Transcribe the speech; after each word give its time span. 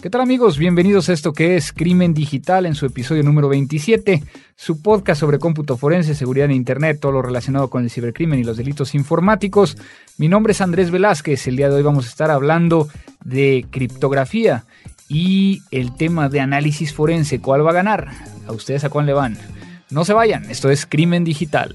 ¿Qué 0.00 0.10
tal 0.10 0.20
amigos? 0.20 0.58
Bienvenidos 0.58 1.08
a 1.08 1.14
esto 1.14 1.32
que 1.32 1.56
es 1.56 1.72
Crimen 1.72 2.12
Digital 2.12 2.66
en 2.66 2.74
su 2.74 2.84
episodio 2.84 3.22
número 3.22 3.48
27, 3.48 4.22
su 4.54 4.82
podcast 4.82 5.20
sobre 5.20 5.38
cómputo 5.38 5.78
forense, 5.78 6.14
seguridad 6.14 6.48
de 6.48 6.54
Internet, 6.54 6.98
todo 7.00 7.12
lo 7.12 7.22
relacionado 7.22 7.70
con 7.70 7.82
el 7.82 7.90
cibercrimen 7.90 8.38
y 8.38 8.44
los 8.44 8.58
delitos 8.58 8.94
informáticos. 8.94 9.78
Mi 10.18 10.28
nombre 10.28 10.52
es 10.52 10.60
Andrés 10.60 10.90
Velázquez, 10.90 11.46
el 11.46 11.56
día 11.56 11.70
de 11.70 11.76
hoy 11.76 11.82
vamos 11.82 12.06
a 12.06 12.10
estar 12.10 12.30
hablando 12.30 12.88
de 13.24 13.66
criptografía 13.70 14.64
y 15.08 15.62
el 15.70 15.96
tema 15.96 16.28
de 16.28 16.40
análisis 16.40 16.92
forense. 16.92 17.40
¿Cuál 17.40 17.66
va 17.66 17.70
a 17.70 17.74
ganar? 17.74 18.10
¿A 18.46 18.52
ustedes 18.52 18.84
a 18.84 18.90
cuál 18.90 19.06
le 19.06 19.14
van? 19.14 19.38
No 19.90 20.04
se 20.04 20.12
vayan, 20.12 20.44
esto 20.50 20.70
es 20.70 20.84
Crimen 20.84 21.24
Digital. 21.24 21.74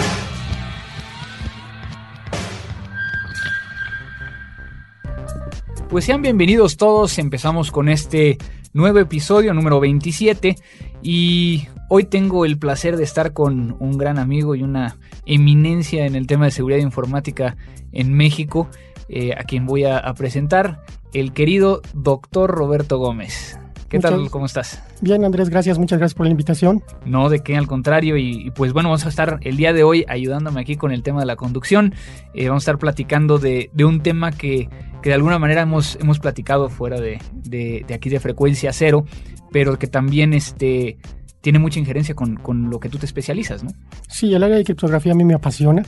Pues 5.91 6.05
sean 6.05 6.21
bienvenidos 6.21 6.77
todos, 6.77 7.19
empezamos 7.19 7.69
con 7.69 7.89
este 7.89 8.37
nuevo 8.71 8.99
episodio 8.99 9.53
número 9.53 9.81
27 9.81 10.55
y 11.01 11.67
hoy 11.89 12.05
tengo 12.05 12.45
el 12.45 12.57
placer 12.57 12.95
de 12.95 13.03
estar 13.03 13.33
con 13.33 13.75
un 13.77 13.97
gran 13.97 14.17
amigo 14.17 14.55
y 14.55 14.63
una 14.63 14.97
eminencia 15.25 16.05
en 16.05 16.15
el 16.15 16.27
tema 16.27 16.45
de 16.45 16.51
seguridad 16.51 16.79
informática 16.79 17.57
en 17.91 18.13
México, 18.13 18.69
eh, 19.09 19.33
a 19.37 19.43
quien 19.43 19.65
voy 19.65 19.83
a, 19.83 20.01
presentar, 20.13 20.81
el 21.11 21.33
querido 21.33 21.81
doctor 21.93 22.49
Roberto 22.49 22.97
Gómez. 22.97 23.59
¿Qué 23.91 23.99
tal? 23.99 24.29
¿Cómo 24.31 24.47
estás? 24.47 24.81
Bien, 25.01 25.23
Andrés, 25.23 25.49
gracias, 25.49 25.77
muchas 25.77 25.99
gracias 25.99 26.15
por 26.15 26.25
la 26.25 26.31
invitación. 26.31 26.81
No, 27.05 27.29
de 27.29 27.41
qué, 27.41 27.57
al 27.57 27.67
contrario. 27.67 28.17
Y, 28.17 28.49
pues 28.55 28.73
bueno, 28.73 28.89
vamos 28.89 29.05
a 29.05 29.09
estar 29.09 29.39
el 29.41 29.57
día 29.57 29.73
de 29.73 29.83
hoy 29.83 30.05
ayudándome 30.07 30.61
aquí 30.61 30.77
con 30.77 30.91
el 30.91 31.03
tema 31.03 31.19
de 31.19 31.25
la 31.27 31.35
conducción. 31.35 31.93
Eh, 32.33 32.47
vamos 32.47 32.63
a 32.63 32.65
estar 32.65 32.79
platicando 32.79 33.37
de, 33.37 33.69
de 33.73 33.85
un 33.85 34.01
tema 34.01 34.31
que 34.31 34.69
que 35.01 35.09
de 35.09 35.15
alguna 35.15 35.39
manera 35.39 35.61
hemos, 35.61 35.97
hemos 35.99 36.19
platicado 36.19 36.69
fuera 36.69 36.99
de, 36.99 37.19
de, 37.33 37.85
aquí 37.93 38.09
de 38.09 38.19
frecuencia 38.19 38.71
cero, 38.71 39.05
pero 39.51 39.77
que 39.77 39.87
también 39.87 40.33
este, 40.33 40.97
tiene 41.41 41.59
mucha 41.59 41.79
injerencia 41.79 42.15
con, 42.15 42.35
con, 42.35 42.69
lo 42.69 42.79
que 42.79 42.87
tú 42.87 42.97
te 42.97 43.05
especializas, 43.05 43.63
¿no? 43.63 43.71
Sí, 44.07 44.33
el 44.33 44.43
área 44.43 44.57
de 44.57 44.63
criptografía 44.63 45.13
a 45.13 45.15
mí 45.15 45.23
me 45.23 45.33
apasiona. 45.33 45.83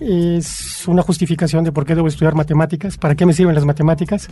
Es 0.00 0.86
una 0.88 1.02
justificación 1.02 1.64
de 1.64 1.72
por 1.72 1.86
qué 1.86 1.94
debo 1.94 2.08
estudiar 2.08 2.34
matemáticas, 2.34 2.98
para 2.98 3.14
qué 3.14 3.24
me 3.24 3.32
sirven 3.32 3.54
las 3.54 3.64
matemáticas. 3.64 4.28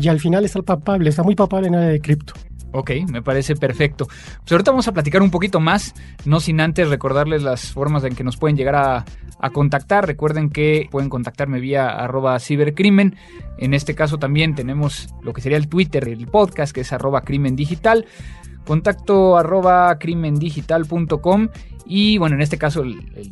Y 0.00 0.08
al 0.08 0.18
final 0.18 0.44
está 0.44 0.58
el 0.58 0.64
papable, 0.64 1.10
está 1.10 1.22
muy 1.22 1.34
papable 1.34 1.68
en 1.68 1.74
el 1.74 1.80
área 1.80 1.92
de 1.92 2.00
cripto. 2.00 2.34
Ok, 2.76 2.90
me 3.08 3.22
parece 3.22 3.54
perfecto. 3.54 4.06
Pues 4.06 4.50
ahorita 4.50 4.72
vamos 4.72 4.88
a 4.88 4.92
platicar 4.92 5.22
un 5.22 5.30
poquito 5.30 5.60
más, 5.60 5.94
no 6.24 6.40
sin 6.40 6.60
antes 6.60 6.88
recordarles 6.88 7.44
las 7.44 7.72
formas 7.72 8.02
en 8.02 8.16
que 8.16 8.24
nos 8.24 8.36
pueden 8.36 8.56
llegar 8.56 8.74
a, 8.74 9.04
contactar. 9.52 10.06
Recuerden 10.06 10.48
que 10.48 10.88
pueden 10.90 11.10
contactarme 11.10 11.60
vía 11.60 11.88
arroba 11.88 12.40
cibercrimen. 12.40 13.14
En 13.58 13.74
este 13.74 13.94
caso 13.94 14.18
también 14.18 14.54
tenemos 14.54 15.14
lo 15.22 15.34
que 15.34 15.42
sería 15.42 15.58
el 15.58 15.68
Twitter 15.68 16.04
del 16.04 16.26
podcast, 16.26 16.74
que 16.74 16.80
es 16.80 16.92
arroba 16.92 17.20
crimen 17.20 17.54
digital. 17.54 18.06
Contacto 18.66 19.36
arroba 19.36 19.96
crimendigital.com 19.98 21.48
y 21.86 22.18
bueno, 22.18 22.36
en 22.36 22.42
este 22.42 22.56
caso, 22.56 22.82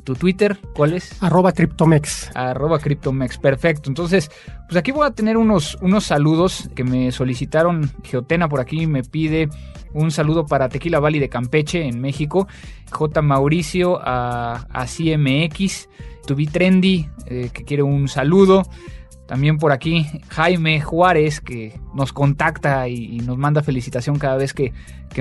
tu 0.04 0.14
Twitter, 0.14 0.58
¿cuál 0.74 0.92
es? 0.92 1.22
Arroba 1.22 1.52
Cryptomex. 1.52 2.30
Arroba 2.34 2.78
Cryptomex, 2.78 3.38
perfecto. 3.38 3.88
Entonces, 3.88 4.30
pues 4.68 4.76
aquí 4.76 4.92
voy 4.92 5.06
a 5.06 5.10
tener 5.10 5.36
unos, 5.36 5.78
unos 5.80 6.04
saludos 6.04 6.68
que 6.74 6.84
me 6.84 7.12
solicitaron. 7.12 7.90
Geotena 8.04 8.48
por 8.48 8.60
aquí 8.60 8.86
me 8.86 9.02
pide 9.02 9.48
un 9.94 10.10
saludo 10.10 10.46
para 10.46 10.68
Tequila 10.68 11.00
Valley 11.00 11.20
de 11.20 11.28
Campeche, 11.28 11.86
en 11.86 12.00
México. 12.00 12.46
J. 12.90 13.22
Mauricio 13.22 14.00
a, 14.02 14.66
a 14.70 14.86
CMX. 14.86 15.88
Tubi 16.26 16.46
Trendy, 16.46 17.08
eh, 17.26 17.50
que 17.52 17.64
quiere 17.64 17.82
un 17.82 18.08
saludo. 18.08 18.62
También 19.32 19.56
por 19.56 19.72
aquí 19.72 20.06
Jaime 20.28 20.82
Juárez, 20.82 21.40
que 21.40 21.80
nos 21.94 22.12
contacta 22.12 22.86
y, 22.88 23.16
nos 23.20 23.38
manda 23.38 23.62
felicitación 23.62 24.18
cada 24.18 24.36
vez 24.36 24.52
que, 24.52 24.74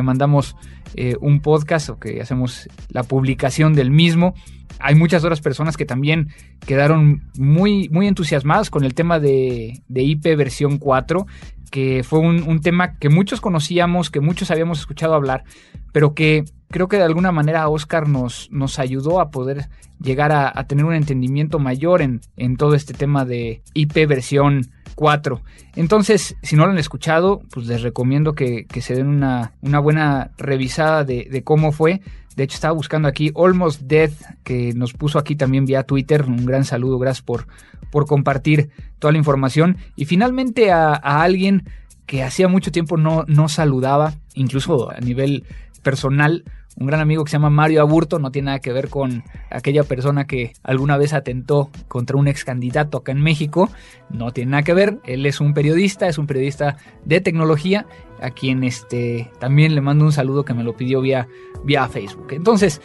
mandamos 0.04 0.58
eh, 0.96 1.16
un 1.22 1.40
podcast 1.40 1.92
o 1.92 1.98
que 1.98 2.20
hacemos 2.20 2.68
la 2.90 3.04
publicación 3.04 3.74
del 3.74 3.90
mismo. 3.90 4.34
Hay 4.80 4.96
muchas 4.96 5.24
otras 5.24 5.42
personas 5.42 5.78
que 5.78 5.86
también 5.86 6.30
quedaron 6.66 7.24
muy, 7.38 7.90
muy 7.90 8.08
entusiasmadas 8.08 8.70
con 8.70 8.84
el 8.84 8.94
tema 8.94 9.20
de, 9.20 9.82
de 9.88 10.04
IP 10.04 10.36
versión 10.36 10.78
4 10.78 11.26
que 11.72 12.04
fue 12.04 12.20
un, 12.20 12.60
tema 12.60 12.98
que 12.98 13.10
muchos 13.10 13.40
conocíamos, 13.40 14.12
que 14.12 14.20
muchos 14.20 14.52
habíamos 14.52 14.80
escuchado 14.80 15.16
hablar, 15.16 15.46
pero 15.94 16.14
que 16.14 16.44
creo 16.70 16.90
que 16.90 16.98
de 16.98 17.04
alguna 17.04 17.32
manera 17.32 17.70
Oscar 17.70 18.10
nos, 18.10 18.50
nos 18.52 18.78
ayudó 18.78 19.22
a 19.22 19.32
poder 19.32 19.70
llegar 20.00 20.34
a, 20.34 20.52
tener 20.68 20.84
un 20.84 20.94
entendimiento 20.94 21.60
mayor 21.60 22.02
en, 22.02 22.20
en, 22.36 22.58
todo 22.58 22.76
este 22.76 22.94
tema 22.94 23.24
de 23.24 23.62
IP 23.74 24.06
versión 24.06 24.70
4. 24.96 25.42
Entonces, 25.78 26.36
si 26.44 26.58
no 26.58 26.66
lo 26.66 26.74
han 26.74 26.78
escuchado, 26.78 27.42
pues 27.54 27.68
les 27.68 27.82
recomiendo 27.82 28.34
que, 28.34 28.68
se 28.82 28.96
den 28.96 29.08
una, 29.08 29.54
una 29.62 29.80
buena 29.80 30.32
revisada 30.38 31.06
de, 31.06 31.30
de 31.32 31.44
cómo 31.44 31.72
fue. 31.72 32.02
De 32.36 32.44
hecho, 32.44 32.56
estaba 32.56 32.74
buscando 32.74 33.08
aquí 33.08 33.32
Almost 33.36 33.82
Death, 33.82 34.14
que 34.44 34.74
nos 34.74 34.94
puso 34.94 35.20
aquí 35.20 35.36
también 35.36 35.66
vía 35.66 35.84
Twitter. 35.84 36.24
Un 36.24 36.46
gran 36.46 36.64
saludo, 36.64 36.98
gracias 36.98 37.22
por, 37.22 37.48
por 37.92 38.06
compartir 38.06 38.70
toda 39.00 39.12
la 39.12 39.18
información. 39.18 39.78
Y 39.96 40.06
finalmente 40.06 40.72
a, 40.72 40.94
alguien 40.94 41.64
que 42.06 42.24
hacía 42.24 42.48
mucho 42.48 42.72
tiempo 42.72 42.98
no, 42.98 43.26
no 43.28 43.50
saludaba, 43.50 44.14
incluso 44.34 44.92
a 44.92 45.00
nivel 45.00 45.44
personal, 45.82 46.44
un 46.78 46.88
gran 46.88 47.02
amigo 47.02 47.24
que 47.24 47.32
se 47.32 47.36
llama 47.36 47.50
Mario 47.50 47.82
Aburto, 47.82 48.18
no 48.20 48.32
tiene 48.32 48.48
nada 48.48 48.60
que 48.60 48.72
ver 48.72 48.90
con 48.90 49.24
aquella 49.50 49.84
persona 49.84 50.26
que 50.26 50.54
alguna 50.64 50.98
vez 50.98 51.14
atentó 51.14 51.70
contra 51.88 52.18
un 52.18 52.28
ex 52.28 52.46
candidato 52.46 53.00
acá 53.00 53.12
en 53.12 53.22
México, 53.22 53.70
no 54.10 54.32
tiene 54.32 54.52
nada 54.52 54.64
que 54.64 54.74
ver, 54.74 55.00
él 55.06 55.26
es 55.26 55.42
un 55.42 55.54
periodista, 55.54 56.08
es 56.08 56.18
un 56.18 56.28
periodista 56.28 56.78
de 57.06 57.22
tecnología, 57.22 57.86
a 58.22 58.32
quien 58.32 58.64
este, 58.64 59.32
también 59.40 59.76
le 59.76 59.82
mando 59.82 60.06
un 60.06 60.12
saludo 60.12 60.46
que 60.46 60.54
me 60.54 60.64
lo 60.64 60.76
pidió 60.76 61.02
vía, 61.02 61.28
vía 61.64 61.88
Facebook. 61.88 62.28
Entonces, 62.32 62.82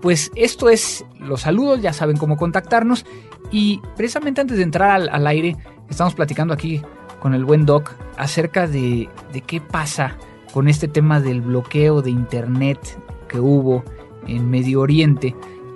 pues 0.00 0.30
esto 0.34 0.68
es 0.68 1.04
los 1.18 1.42
saludos, 1.42 1.80
ya 1.82 1.92
saben 1.92 2.16
cómo 2.16 2.36
contactarnos 2.36 3.04
y 3.50 3.80
precisamente 3.96 4.40
antes 4.40 4.56
de 4.56 4.62
entrar 4.62 5.08
al, 5.10 5.26
aire, 5.26 5.56
estamos 5.88 6.14
platicando 6.14 6.54
aquí 6.54 6.80
con 7.20 7.34
el 7.34 7.44
buen 7.44 7.66
Doc 7.66 7.92
acerca 8.16 8.66
de, 8.66 9.08
de 9.32 9.40
qué 9.42 9.60
pasa 9.60 10.16
con 10.52 10.68
este 10.68 10.88
tema 10.88 11.20
del 11.20 11.40
bloqueo 11.40 12.02
de 12.02 12.10
Internet 12.10 12.98
que 13.28 13.38
hubo 13.40 13.84
en 14.26 14.50
Medio 14.50 14.80
Oriente. 14.80 15.34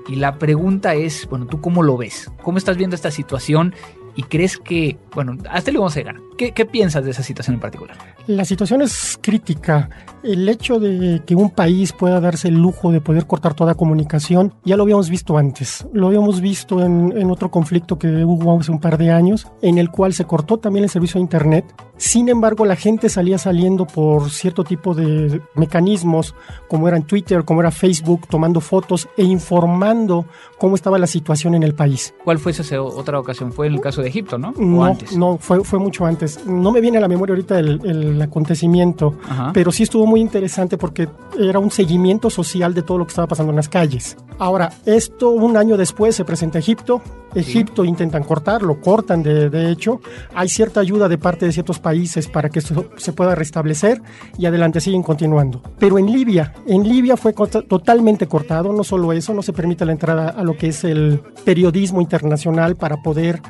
Y 0.09 0.17
la 0.17 0.39
pregunta 0.39 0.95
es, 0.95 1.27
bueno, 1.29 1.47
¿tú 1.47 1.61
cómo 1.61 1.83
lo 1.83 1.97
ves? 1.97 2.31
¿Cómo 2.43 2.59
estás 2.59 2.77
viendo 2.77 2.95
esta 2.95 3.11
situación? 3.11 3.75
¿Y 4.17 4.23
crees 4.23 4.59
que, 4.59 4.97
bueno, 5.15 5.37
hasta 5.51 5.71
le 5.71 5.79
vamos 5.79 5.97
a 5.97 6.01
llegar? 6.01 6.17
¿Qué, 6.39 6.53
¿Qué 6.53 6.65
piensas 6.65 7.05
de 7.05 7.11
esa 7.11 7.23
situación 7.23 7.55
en 7.55 7.61
particular? 7.61 7.97
La 8.27 8.45
situación 8.47 8.81
es 8.81 9.19
crítica. 9.21 9.91
El 10.23 10.49
hecho 10.49 10.81
de 10.81 11.23
que 11.27 11.35
un 11.35 11.51
país 11.51 11.93
pueda 11.93 12.21
darse 12.21 12.49
el 12.49 12.55
lujo 12.55 12.91
de 12.91 13.03
poder 13.03 13.27
cortar 13.27 13.53
toda 13.53 13.75
comunicación, 13.75 14.55
ya 14.65 14.77
lo 14.77 14.85
habíamos 14.85 15.11
visto 15.11 15.37
antes. 15.37 15.87
Lo 15.93 16.07
habíamos 16.07 16.41
visto 16.41 16.83
en, 16.83 17.31
otro 17.31 17.51
conflicto 17.51 17.99
que 17.99 18.25
hubo 18.25 18.59
hace 18.59 18.71
un 18.71 18.81
par 18.81 18.97
de 18.97 19.11
años, 19.11 19.47
en 19.61 19.77
el 19.77 19.91
cual 19.91 20.15
se 20.15 20.25
cortó 20.25 20.57
también 20.57 20.85
el 20.85 20.91
servicio 20.91 21.19
de 21.19 21.23
Internet. 21.23 21.67
Sin 21.97 22.29
embargo, 22.29 22.65
la 22.65 22.77
gente 22.77 23.09
salía 23.09 23.37
saliendo 23.37 23.87
por 23.87 24.31
cierto 24.31 24.65
tipo 24.65 24.95
de 24.95 25.43
mecanismos, 25.55 26.35
como 26.69 26.89
era 26.89 26.97
en 26.97 27.03
Twitter, 27.03 27.45
como 27.45 27.61
era 27.61 27.71
Facebook, 27.71 28.27
tomando 28.29 28.61
fotos 28.61 29.09
e 29.17 29.25
informando 29.25 30.27
cómo 30.59 30.77
estaba 30.77 30.99
la 30.99 31.07
situación 31.07 31.55
en 31.55 31.63
el 31.63 31.75
país. 31.75 32.15
¿Cuál 32.25 32.39
fue 32.39 32.53
esa 32.53 32.81
otra 32.81 33.21
ocasión? 33.21 33.53
Fue 33.53 33.67
en 33.67 33.75
el 33.75 33.81
caso 33.81 34.01
de 34.01 34.04
Egipto, 34.09 34.39
¿no? 34.39 34.53
no, 34.57 34.97
no, 35.17 35.39
fue, 35.39 35.63
fue 35.65 35.79
mucho 35.79 36.07
antes. 36.07 36.45
No 36.47 36.73
me 36.73 36.81
viene 36.81 36.99
a 36.99 37.01
la 37.01 37.09
memoria 37.09 37.35
ahorita 37.35 37.59
el, 37.59 37.81
el 37.85 38.23
acontecimiento, 38.23 39.15
Ajá. 39.29 39.51
pero 39.53 39.73
sí 39.73 39.83
estuvo 39.83 40.07
muy 40.07 40.21
interesante 40.21 40.77
porque 40.79 41.09
era 41.39 41.59
un 41.59 41.71
seguimiento 41.71 42.31
social 42.31 42.75
de 42.75 42.83
todo 42.83 42.99
lo 42.99 43.07
que 43.07 43.11
estaba 43.11 43.27
pasando 43.27 43.51
en 43.51 43.57
las 43.57 43.69
calles. 43.69 44.17
Ahora, 44.39 44.73
esto 44.85 45.31
un 45.31 45.57
año 45.57 45.77
después 45.77 46.17
se 46.17 46.25
presenta 46.25 46.59
a 46.59 46.61
Egipto. 46.61 47.03
Egipto 47.35 47.85
intentan 47.85 48.23
cortarlo, 48.23 48.81
cortan 48.81 49.23
de, 49.23 49.51
de 49.51 49.71
hecho. 49.71 50.01
Hay 50.35 50.49
cierta 50.49 50.81
ayuda 50.81 51.09
de 51.09 51.19
parte 51.19 51.47
de 51.47 51.53
ciertos 51.53 51.81
países 51.81 52.29
para 52.29 52.49
que 52.49 52.61
esto 52.61 52.91
se 52.97 53.13
pueda 53.13 53.35
restablecer 53.35 54.01
y 54.39 54.47
adelante 54.47 54.81
siguen 54.81 55.03
continuando. 55.03 55.63
Pero 55.79 55.99
en 55.99 56.07
Libia, 56.13 56.53
en 56.67 56.89
Libia 56.89 57.17
fue 57.17 57.33
totalmente 57.33 58.27
cortado, 58.27 58.73
no 58.73 58.85
solo 58.85 59.13
eso, 59.13 59.35
no 59.35 59.43
se 59.43 59.53
permite 59.53 59.85
la 59.85 59.93
entrada 59.93 60.29
a 60.29 60.45
lo 60.45 60.57
que 60.57 60.69
es 60.69 60.85
el 60.85 61.21
periodismo 61.45 62.01
internacional 62.01 62.77
para 62.77 63.03
poder 63.03 63.41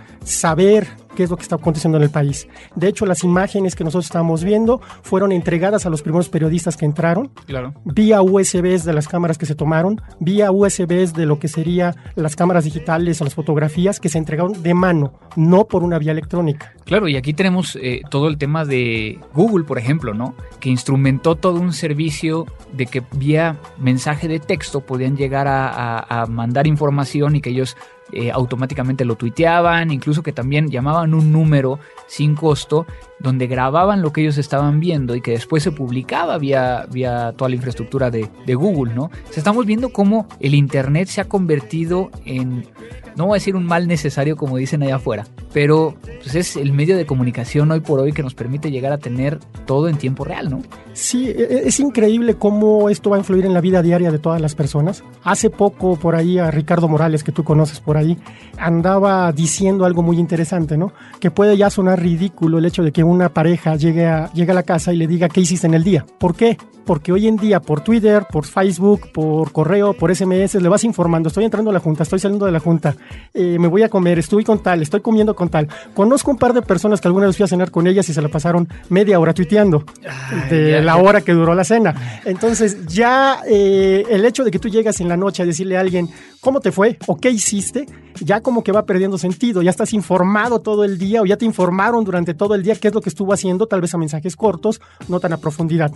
saber 0.49 0.87
qué 1.17 1.23
es 1.23 1.31
lo 1.31 1.37
que 1.37 1.43
está 1.43 1.55
aconteciendo 1.57 1.97
en 1.97 2.05
el 2.05 2.11
país. 2.11 2.49
De 2.77 2.87
hecho, 2.87 3.07
las 3.07 3.25
imágenes 3.25 3.75
que 3.75 3.83
nosotros 3.83 4.05
estábamos 4.05 4.45
viendo 4.45 4.81
fueron 5.03 5.33
entregadas 5.33 5.87
a 5.87 5.91
los 5.91 6.03
primeros 6.03 6.29
periodistas 6.29 6.77
que 6.77 6.85
entraron, 6.85 7.31
Claro. 7.47 7.73
vía 7.87 8.21
USBs 8.21 8.85
de 8.85 8.93
las 8.93 9.09
cámaras 9.09 9.39
que 9.39 9.47
se 9.47 9.55
tomaron, 9.55 10.03
vía 10.21 10.51
USBs 10.53 11.15
de 11.15 11.25
lo 11.25 11.39
que 11.39 11.49
sería 11.49 11.95
las 12.15 12.37
cámaras 12.37 12.65
digitales 12.65 13.23
o 13.23 13.25
las 13.25 13.35
fotografías 13.35 14.01
que 14.01 14.11
se 14.11 14.19
entregaron 14.19 14.63
de 14.63 14.75
mano, 14.75 15.15
no 15.35 15.65
por 15.67 15.83
una 15.83 15.99
vía 15.99 16.13
electrónica. 16.13 16.75
Claro, 16.85 17.09
y 17.09 17.17
aquí 17.17 17.33
tenemos 17.33 17.79
eh, 17.81 18.03
todo 18.11 18.29
el 18.29 18.37
tema 18.37 18.67
de 18.67 19.19
Google, 19.33 19.65
por 19.65 19.79
ejemplo, 19.79 20.13
¿no? 20.13 20.35
Que 20.61 20.69
instrumentó 20.69 21.37
todo 21.37 21.59
un 21.59 21.73
servicio 21.73 22.45
de 22.77 22.85
que 22.85 23.03
vía 23.17 23.57
mensaje 23.79 24.29
de 24.29 24.41
texto 24.41 24.81
podían 24.83 25.17
llegar 25.17 25.47
a, 25.49 25.69
a- 25.69 26.23
a 26.23 26.27
mandar 26.27 26.67
información 26.67 27.37
y 27.37 27.41
que 27.41 27.49
ellos 27.51 27.77
eh, 28.15 28.31
automáticamente 28.31 29.05
lo 29.05 29.17
tuiteaban, 29.17 29.91
incluso 29.91 30.23
que 30.23 30.33
también 30.33 30.71
llamaban 30.71 31.15
un 31.15 31.33
número 31.33 31.81
sin 32.07 32.35
costo 32.35 32.87
donde 33.19 33.47
grababan 33.47 34.03
lo 34.03 34.13
que 34.13 34.21
ellos 34.21 34.39
estaban 34.39 34.81
viendo 34.81 35.15
y 35.17 35.21
que 35.21 35.33
después 35.33 35.63
se 35.63 35.73
publicaba 35.73 36.39
vía, 36.39 36.87
vía 36.91 37.33
toda 37.37 37.49
la 37.49 37.57
infraestructura 37.57 38.11
de, 38.11 38.29
Google, 38.55 38.95
¿no? 38.95 39.11
Estamos 39.35 39.67
viendo 39.67 39.89
cómo 39.89 40.29
el 40.39 40.55
Internet 40.55 41.09
se 41.09 41.21
ha 41.21 41.25
convertido 41.25 42.11
en, 42.25 42.65
no 43.17 43.27
voy 43.27 43.35
a 43.35 43.41
decir 43.41 43.57
un 43.57 43.65
mal 43.65 43.87
necesario 43.87 44.37
como 44.37 44.57
dicen 44.57 44.83
allá 44.83 44.97
afuera, 44.97 45.27
pero 45.53 45.95
pues, 46.23 46.35
es 46.35 46.57
el 46.57 46.73
medio 46.73 46.97
de 46.97 47.07
comunicación 47.07 47.71
hoy 47.71 47.81
por 47.81 48.01
hoy 48.01 48.13
que 48.13 48.23
nos 48.23 48.35
permite 48.35 48.71
llegar 48.71 48.93
a 48.93 48.99
tener 48.99 49.39
todo 49.67 49.89
en 49.89 49.97
tiempo 49.97 50.25
real, 50.25 50.51
¿no? 50.51 50.63
Sí, 50.93 51.29
e- 51.29 51.63
es 51.67 51.81
increíble 51.81 52.35
cómo 52.35 52.89
esto 52.91 53.11
va 53.11 53.17
a 53.17 53.19
influir 53.19 53.47
en 53.47 53.55
la 53.55 53.61
vida 53.61 53.83
diaria 53.83 54.11
de 54.11 54.19
todas 54.19 54.41
las 54.41 54.55
personas. 54.55 55.03
Hace 55.23 55.51
poco 55.51 55.97
por 55.97 56.15
ahí 56.17 56.39
a 56.39 56.51
Ricardo 56.51 56.89
Morales, 56.89 57.25
que 57.25 57.33
tú 57.33 57.45
conoces 57.45 57.81
por 57.81 57.97
ahí, 57.97 58.17
andaba 58.59 59.33
diciendo 59.33 59.85
algo 59.85 60.03
muy 60.03 60.19
interesante, 60.19 60.77
¿no? 60.77 60.93
Que 61.21 61.31
puede 61.31 61.57
ya 61.57 61.71
sonar 61.71 62.01
ridículo 62.01 62.59
el 62.59 62.65
hecho 62.67 62.83
de 62.83 62.93
que 62.93 63.05
una 63.05 63.29
pareja 63.29 63.77
llegue 63.77 64.07
a, 64.07 64.33
llegue 64.33 64.53
a 64.53 64.55
la 64.55 64.63
casa 64.63 64.93
y 64.93 64.97
le 64.97 65.07
diga 65.07 65.29
qué 65.29 65.41
hiciste 65.41 65.67
en 65.67 65.75
el 65.75 65.85
día. 65.85 66.07
¿Por 66.19 66.35
qué? 66.35 66.57
Porque 66.85 67.13
hoy 67.13 67.27
en 67.29 67.37
día 67.37 67.61
por 67.61 67.81
Twitter, 67.81 68.27
por 68.31 68.45
Facebook, 68.45 69.11
por 69.13 69.53
correo, 69.53 69.95
por 69.95 70.15
SMS, 70.15 70.57
le 70.61 70.69
vas 70.69 70.85
informando, 70.85 71.29
estoy 71.29 71.45
entrando 71.45 71.71
a 71.71 71.73
la 71.73 71.81
junta, 71.81 72.03
estoy 72.03 72.19
saliendo 72.19 72.45
de 72.45 72.53
la 72.53 72.61
junta, 72.61 72.95
eh, 73.33 73.59
me 73.59 73.69
voy 73.69 73.83
a 73.83 73.89
comer, 73.89 74.19
estoy 74.19 74.45
con 74.45 74.63
tal, 74.63 74.83
estoy 74.83 75.01
comiendo 75.01 75.35
con 75.35 75.49
tal. 75.49 75.69
Conozco 75.95 76.31
un 76.31 76.39
par 76.39 76.53
de 76.53 76.63
personas 76.63 77.01
que 77.01 77.09
alguna 77.09 77.27
vez 77.27 77.37
fui 77.37 77.45
a 77.45 77.49
cenar 77.49 77.71
con 77.71 77.87
ellas 77.87 78.09
y 78.09 78.15
se 78.15 78.23
la 78.23 78.29
pasaron 78.29 78.69
media 78.89 79.19
hora 79.19 79.35
tuiteando 79.35 79.85
de 80.51 80.71
ya, 80.73 80.81
la 80.81 80.97
hora 80.97 81.21
que 81.21 81.33
duró 81.33 81.55
la 81.55 81.65
cena. 81.65 82.21
Entonces, 82.25 82.87
ya 82.87 83.41
eh, 83.49 84.05
el 84.09 84.25
hecho 84.25 84.45
de 84.45 84.51
que 84.51 84.59
tú 84.59 84.69
llegas 84.69 85.01
en 85.01 85.09
la 85.09 85.17
noche 85.17 85.43
a 85.43 85.47
decirle 85.47 85.77
a 85.77 85.81
alguien 85.81 86.09
cómo 86.45 86.61
te 86.61 86.71
fue 86.71 86.99
o 87.07 87.17
qué 87.17 87.31
hiciste, 87.31 87.87
ya 88.21 88.41
como 88.41 88.63
que 88.63 88.71
va 88.71 88.85
perdiendo 88.85 89.19
sentido. 89.19 89.63
Ya 89.63 89.71
estás 89.71 89.93
informado 89.95 90.61
todo 90.61 90.85
el 90.85 90.99
día 90.99 91.23
o 91.23 91.27
ya 91.27 91.37
te 91.37 91.47
informaron 91.47 92.05
durante 92.05 92.35
todo 92.35 92.55
el 92.55 92.63
día 92.63 92.77
qué 92.77 92.89
es 92.89 92.95
lo 92.95 93.01
que 93.01 93.09
estuvo 93.09 93.33
haciendo, 93.33 93.67
tal 93.67 93.81
vez 93.81 93.95
a 93.95 93.99
mensajes 93.99 94.37
cortos, 94.37 94.81
no 95.09 95.19
tan 95.19 95.33
a 95.33 95.39
profundidad. 95.39 95.91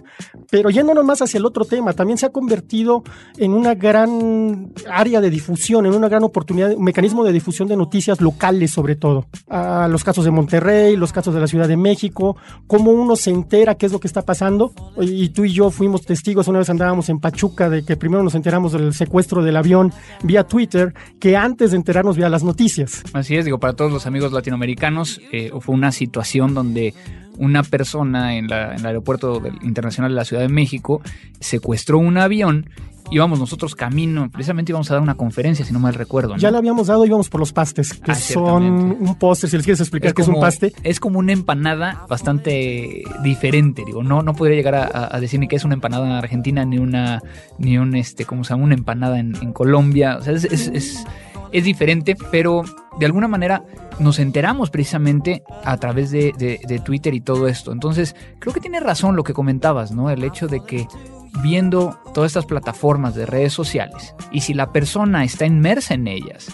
Pero 0.51 0.71
yéndonos 0.71 1.05
más 1.05 1.23
hacia 1.23 1.39
el 1.39 1.45
otro 1.45 1.65
tema, 1.65 1.93
también 1.93 2.19
se 2.19 2.27
ha 2.27 2.31
convertido 2.31 3.05
en 3.37 3.53
una 3.53 3.75
gran 3.75 4.73
área 4.91 5.21
de 5.21 5.31
difusión, 5.31 5.87
en 5.87 5.95
una 5.95 6.09
gran 6.09 6.25
oportunidad, 6.25 6.75
un 6.75 6.85
mecanismo 6.85 7.23
de 7.25 7.33
difusión 7.33 7.69
de 7.69 7.77
noticias 7.77 8.21
locales 8.21 8.71
sobre 8.71 8.97
todo. 8.97 9.27
Ah, 9.49 9.87
los 9.91 10.03
casos 10.03 10.25
de 10.25 10.31
Monterrey, 10.31 10.97
los 10.97 11.13
casos 11.13 11.35
de 11.35 11.41
la 11.41 11.47
Ciudad 11.47 11.69
de 11.69 11.77
México, 11.77 12.37
cómo 12.67 12.91
uno 12.91 13.17
se 13.17 13.31
entera 13.31 13.75
qué 13.75 13.87
es 13.87 13.93
lo 13.93 14.01
que 14.01 14.09
está 14.09 14.23
pasando. 14.23 14.73
Y 14.99 15.29
tú 15.29 15.45
y 15.45 15.53
yo 15.53 15.71
fuimos 15.71 16.07
testigos, 16.07 16.49
una 16.49 16.61
vez 16.61 16.71
andábamos 16.71 17.11
en 17.11 17.21
Pachuca 17.21 17.69
de 17.69 17.85
que 17.85 17.97
primero 17.97 18.23
nos 18.23 18.35
enteramos 18.35 18.73
del 18.73 18.95
secuestro 18.95 19.43
del 19.43 19.57
avión 19.57 19.93
vía 20.23 20.38
Twitter, 20.47 20.95
que 21.19 21.37
antes 21.37 21.71
de 21.71 21.77
enterarnos 21.77 22.17
vía 22.17 22.29
las 22.29 22.45
noticias. 22.45 23.03
Así 23.13 23.37
es, 23.37 23.45
digo, 23.45 23.59
para 23.59 23.75
todos 23.75 23.93
los 23.93 24.07
amigos 24.07 24.33
latinoamericanos, 24.33 25.21
eh, 25.33 25.51
fue 25.61 25.75
una 25.75 25.93
situación 25.93 26.55
donde 26.55 26.95
una 27.39 27.63
persona 27.63 28.37
en, 28.37 28.49
la- 28.49 28.73
en 28.75 28.81
el 28.81 28.87
aeropuerto 28.87 29.41
internacional 29.63 30.11
de 30.13 30.17
la 30.17 30.25
Ciudad 30.25 30.43
de 30.43 30.49
México 30.49 31.01
secuestró 31.41 31.99
un 31.99 32.19
avión. 32.19 32.69
Íbamos 33.11 33.39
nosotros 33.39 33.75
camino, 33.75 34.29
precisamente 34.31 34.71
íbamos 34.71 34.91
a 34.91 34.95
dar 34.95 35.03
una 35.03 35.15
conferencia, 35.15 35.65
si 35.65 35.73
no 35.73 35.79
mal 35.81 35.95
recuerdo. 35.95 36.35
¿no? 36.35 36.37
Ya 36.37 36.51
le 36.51 36.59
habíamos 36.59 36.89
dado, 36.89 37.07
íbamos 37.07 37.31
por 37.31 37.41
los 37.41 37.55
pastes, 37.55 37.95
que 37.95 38.13
Ah, 38.13 38.15
son 38.15 38.65
un 39.01 39.15
postre, 39.19 39.49
si 39.49 39.57
les 39.57 39.65
quieres 39.65 39.81
explicar 39.81 40.13
qué 40.13 40.21
es 40.21 40.29
un 40.29 40.39
paste. 40.39 40.75
es 40.83 41.01
como 41.01 41.19
una 41.19 41.33
empanada 41.33 42.05
bastante 42.07 43.03
diferente, 43.23 43.83
digo, 43.87 44.03
no, 44.03 44.23
no 44.23 44.35
podría 44.35 44.57
llegar 44.57 44.75
a, 44.93 45.19
decir 45.21 45.41
ni 45.41 45.49
que 45.49 45.57
es 45.57 45.65
una 45.65 45.73
empanada 45.73 46.05
en 46.05 46.13
Argentina, 46.13 46.67
ni 46.67 46.77
una, 46.77 47.23
ni 47.59 47.79
un, 47.79 47.97
este, 47.97 48.27
como 48.27 48.45
se 48.45 48.51
llama, 48.53 48.65
una 48.65 48.75
empanada 48.75 49.19
en, 49.19 49.35
en 49.41 49.55
Colombia, 49.55 50.19
o 50.19 50.23
sea, 50.23 50.35
es, 50.35 50.45
es, 50.45 50.69
es- 50.69 51.05
es 51.53 51.65
diferente, 51.65 52.17
pero 52.31 52.63
de 52.99 53.07
alguna 53.07 53.29
manera 53.29 53.65
nos 53.99 54.19
enteramos 54.19 54.71
precisamente 54.71 55.43
a 55.65 55.77
través 55.77 56.11
de, 56.11 56.83
Twitter 56.85 57.15
y 57.15 57.21
todo 57.21 57.49
esto. 57.49 57.73
Entonces, 57.73 58.15
creo 58.39 58.55
que 58.55 58.61
tiene 58.61 58.81
razón 58.81 59.17
lo 59.17 59.25
que 59.25 59.35
comentabas, 59.35 59.91
¿no? 59.93 60.11
El 60.11 60.25
hecho 60.25 60.47
de 60.47 60.61
que 60.65 60.87
viendo 61.43 61.99
todas 62.15 62.31
estas 62.31 62.47
plataformas 62.47 63.15
de 63.15 63.27
redes 63.27 63.53
sociales 63.53 64.15
y 64.33 64.41
si 64.41 64.55
la 64.55 64.73
persona 64.73 65.25
está 65.25 65.47
inmersa 65.47 65.95
en 65.95 66.09
ellas 66.09 66.49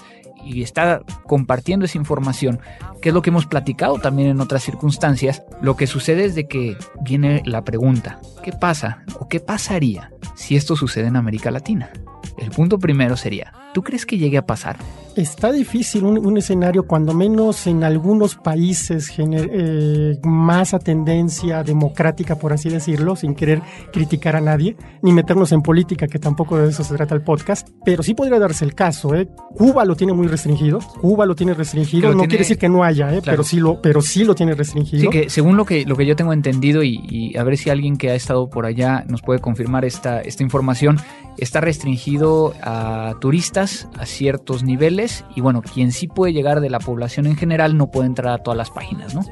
y 0.45 0.63
está 0.63 1.01
compartiendo 1.27 1.87
esa 1.87 1.97
información, 1.97 2.61
que 3.01 3.11
es 3.11 3.15
lo 3.15 3.23
que 3.23 3.31
hemos 3.31 3.47
platicado 3.47 3.99
también 3.99 4.29
en 4.29 4.41
otras 4.41 4.63
circunstancias, 4.63 5.43
lo 5.63 5.77
que 5.77 5.87
sucede 5.87 6.25
es 6.25 6.35
de 6.35 6.47
que 6.49 6.77
viene 7.01 7.43
la 7.47 7.65
pregunta, 7.65 8.21
¿qué 8.43 8.53
pasa 8.53 9.05
o 9.19 9.29
qué 9.29 9.41
pasaría 9.41 10.11
si 10.35 10.57
esto 10.57 10.77
sucede 10.77 11.07
en 11.07 11.17
América 11.17 11.51
Latina? 11.51 11.91
El 12.37 12.51
punto 12.51 12.79
primero 12.79 13.17
sería, 13.17 13.53
¿tú 13.75 13.83
crees 13.83 14.07
que 14.07 14.17
llegue 14.17 14.39
a 14.39 14.47
pasar? 14.47 14.79
Está 15.17 15.53
difícil 15.53 16.05
un, 16.05 16.19
un 16.27 16.39
escenario, 16.39 16.87
cuando 16.89 17.15
menos 17.15 17.67
en 17.69 17.85
algunos 17.85 18.35
países 18.35 19.09
gener- 19.17 19.49
eh, 19.53 20.19
más 20.25 20.75
a 20.75 20.81
tendencia 20.81 21.63
democrática, 21.63 22.37
por 22.37 22.53
así 22.53 22.69
decirlo, 22.69 23.15
sin 23.15 23.35
querer 23.37 23.63
criticar 23.93 24.35
a 24.35 24.41
nadie, 24.41 24.77
ni 25.03 25.13
meternos 25.13 25.53
en 25.53 25.63
política, 25.63 26.09
que 26.09 26.19
tampoco 26.19 26.57
de 26.59 26.71
eso 26.71 26.83
se 26.83 26.97
trata 26.97 27.15
el 27.15 27.23
podcast, 27.23 27.69
pero 27.85 28.03
sí 28.03 28.15
podría 28.15 28.41
darse 28.41 28.65
el 28.65 28.75
caso. 28.75 29.15
¿eh? 29.15 29.29
Cuba 29.57 29.85
lo 29.85 29.95
tiene 29.95 30.13
muy 30.15 30.27
restringido, 30.27 30.81
Cuba 31.01 31.27
lo 31.27 31.37
tiene 31.37 31.55
restringido, 31.55 32.09
lo 32.09 32.15
no 32.15 32.21
tiene- 32.23 32.29
quiere 32.31 32.43
decir 32.45 32.59
que 32.59 32.69
no 32.69 32.83
haya, 32.83 33.07
¿eh? 33.15 33.21
Claro. 33.23 33.37
pero, 33.37 33.45
sí 33.45 33.61
lo, 33.61 33.81
pero 33.81 34.03
sí 34.03 34.25
lo 34.25 34.35
tiene 34.35 34.55
restringido. 34.55 35.03
Sí, 35.03 35.09
que 35.11 35.31
según 35.31 35.57
lo 35.57 35.65
que, 35.65 35.85
lo 35.85 35.97
que 35.97 36.07
yo 36.07 36.17
tengo 36.17 36.33
entendido 36.33 36.83
y, 36.83 37.01
y 37.09 37.37
a 37.37 37.45
ver 37.45 37.57
si 37.57 37.71
alguien 37.71 37.97
que 37.99 38.11
ha 38.11 38.15
estado 38.17 38.51
por 38.51 38.67
allá 38.67 39.05
nos 39.09 39.23
puede 39.23 39.39
confirmar 39.41 39.85
esta, 39.85 40.21
esta 40.21 40.43
información, 40.43 40.99
está 41.39 41.61
restringido 41.61 42.55
a 42.63 43.15
turistas 43.21 43.64
a 43.99 44.07
ciertos 44.07 44.63
niveles 44.63 45.25
y 45.35 45.41
bueno, 45.41 45.63
quien 45.63 45.93
sí 45.93 46.07
puede 46.07 46.33
llegar 46.33 46.61
de 46.61 46.71
la 46.71 46.79
población 46.79 47.27
en 47.27 47.37
general 47.37 47.77
no 47.77 47.91
puede 47.91 48.07
entrar 48.07 48.35
a 48.35 48.43
todas 48.43 48.57
las 48.59 48.71
páginas, 48.71 49.15
¿no? 49.15 49.23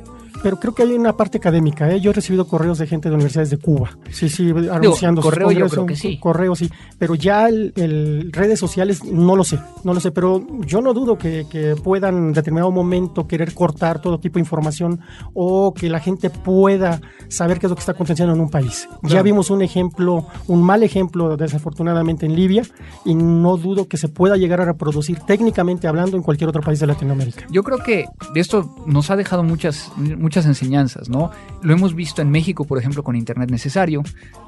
Pero 0.42 0.58
creo 0.58 0.74
que 0.74 0.82
hay 0.82 0.92
una 0.92 1.16
parte 1.16 1.38
académica. 1.38 1.90
¿eh? 1.90 2.00
Yo 2.00 2.10
he 2.10 2.14
recibido 2.14 2.46
correos 2.46 2.78
de 2.78 2.86
gente 2.86 3.08
de 3.08 3.14
universidades 3.14 3.50
de 3.50 3.58
Cuba. 3.58 3.90
Sí, 4.10 4.28
sí, 4.28 4.50
anunciando 4.70 5.22
sus 5.22 5.30
correo 5.30 5.50
yo 5.50 5.68
creo 5.68 5.86
que 5.86 5.96
sí. 5.96 6.18
Correo 6.18 6.54
sí. 6.54 6.70
Pero 6.98 7.14
ya 7.14 7.48
el, 7.48 7.72
el 7.76 8.32
redes 8.32 8.58
sociales 8.58 9.04
no 9.04 9.36
lo 9.36 9.44
sé. 9.44 9.58
No 9.84 9.94
lo 9.94 10.00
sé. 10.00 10.10
Pero 10.10 10.44
yo 10.66 10.80
no 10.80 10.92
dudo 10.92 11.16
que, 11.16 11.46
que 11.50 11.76
puedan 11.76 12.16
en 12.16 12.32
determinado 12.32 12.70
momento 12.70 13.26
querer 13.26 13.54
cortar 13.54 14.00
todo 14.00 14.18
tipo 14.18 14.34
de 14.34 14.40
información 14.40 15.00
o 15.34 15.72
que 15.74 15.88
la 15.88 16.00
gente 16.00 16.30
pueda 16.30 17.00
saber 17.28 17.58
qué 17.58 17.66
es 17.66 17.70
lo 17.70 17.76
que 17.76 17.80
está 17.80 17.92
aconteciendo 17.92 18.34
en 18.34 18.40
un 18.40 18.50
país. 18.50 18.88
Ya 19.02 19.22
vimos 19.22 19.50
un 19.50 19.62
ejemplo, 19.62 20.26
un 20.48 20.62
mal 20.62 20.82
ejemplo 20.82 21.36
desafortunadamente 21.36 22.26
en 22.26 22.34
Libia 22.34 22.62
y 23.04 23.14
no 23.14 23.56
dudo 23.56 23.88
que 23.88 23.96
se 23.96 24.08
pueda 24.08 24.36
llegar 24.36 24.60
a 24.60 24.64
reproducir 24.64 25.18
técnicamente 25.20 25.88
hablando 25.88 26.16
en 26.16 26.22
cualquier 26.22 26.48
otro 26.48 26.62
país 26.62 26.80
de 26.80 26.86
Latinoamérica. 26.86 27.46
Yo 27.50 27.62
creo 27.62 27.78
que 27.78 28.06
de 28.34 28.40
esto 28.40 28.74
nos 28.86 29.10
ha 29.10 29.16
dejado 29.16 29.42
muchas, 29.42 29.90
muchas 29.96 30.31
enseñanzas, 30.40 31.08
¿no? 31.08 31.30
Lo 31.62 31.72
hemos 31.72 31.94
visto 31.94 32.22
en 32.22 32.30
México, 32.30 32.64
por 32.64 32.78
ejemplo, 32.78 33.02
con 33.02 33.16
Internet 33.16 33.50
Necesario, 33.50 34.02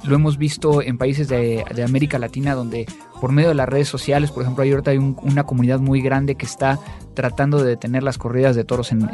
lo 0.05 0.15
hemos 0.15 0.39
visto 0.39 0.83
en 0.83 0.99
países 0.99 1.29
de, 1.29 1.65
América 1.85 2.19
Latina 2.19 2.55
donde 2.55 2.87
por 3.21 3.33
medio 3.33 3.49
de 3.51 3.55
las 3.55 3.69
redes 3.69 3.89
sociales, 3.89 4.31
por 4.31 4.43
ejemplo, 4.43 4.65
ahorita 4.65 4.91
hay 4.91 4.99
un- 4.99 5.17
una 5.23 5.45
comunidad 5.45 5.81
muy 5.81 6.01
grande 6.01 6.35
que 6.35 6.47
está 6.47 6.79
tratando 7.15 7.63
de 7.63 7.71
detener 7.71 8.03
las 8.03 8.19
corridas 8.19 8.57
de 8.57 8.65
toros 8.65 8.91
en, 8.93 9.05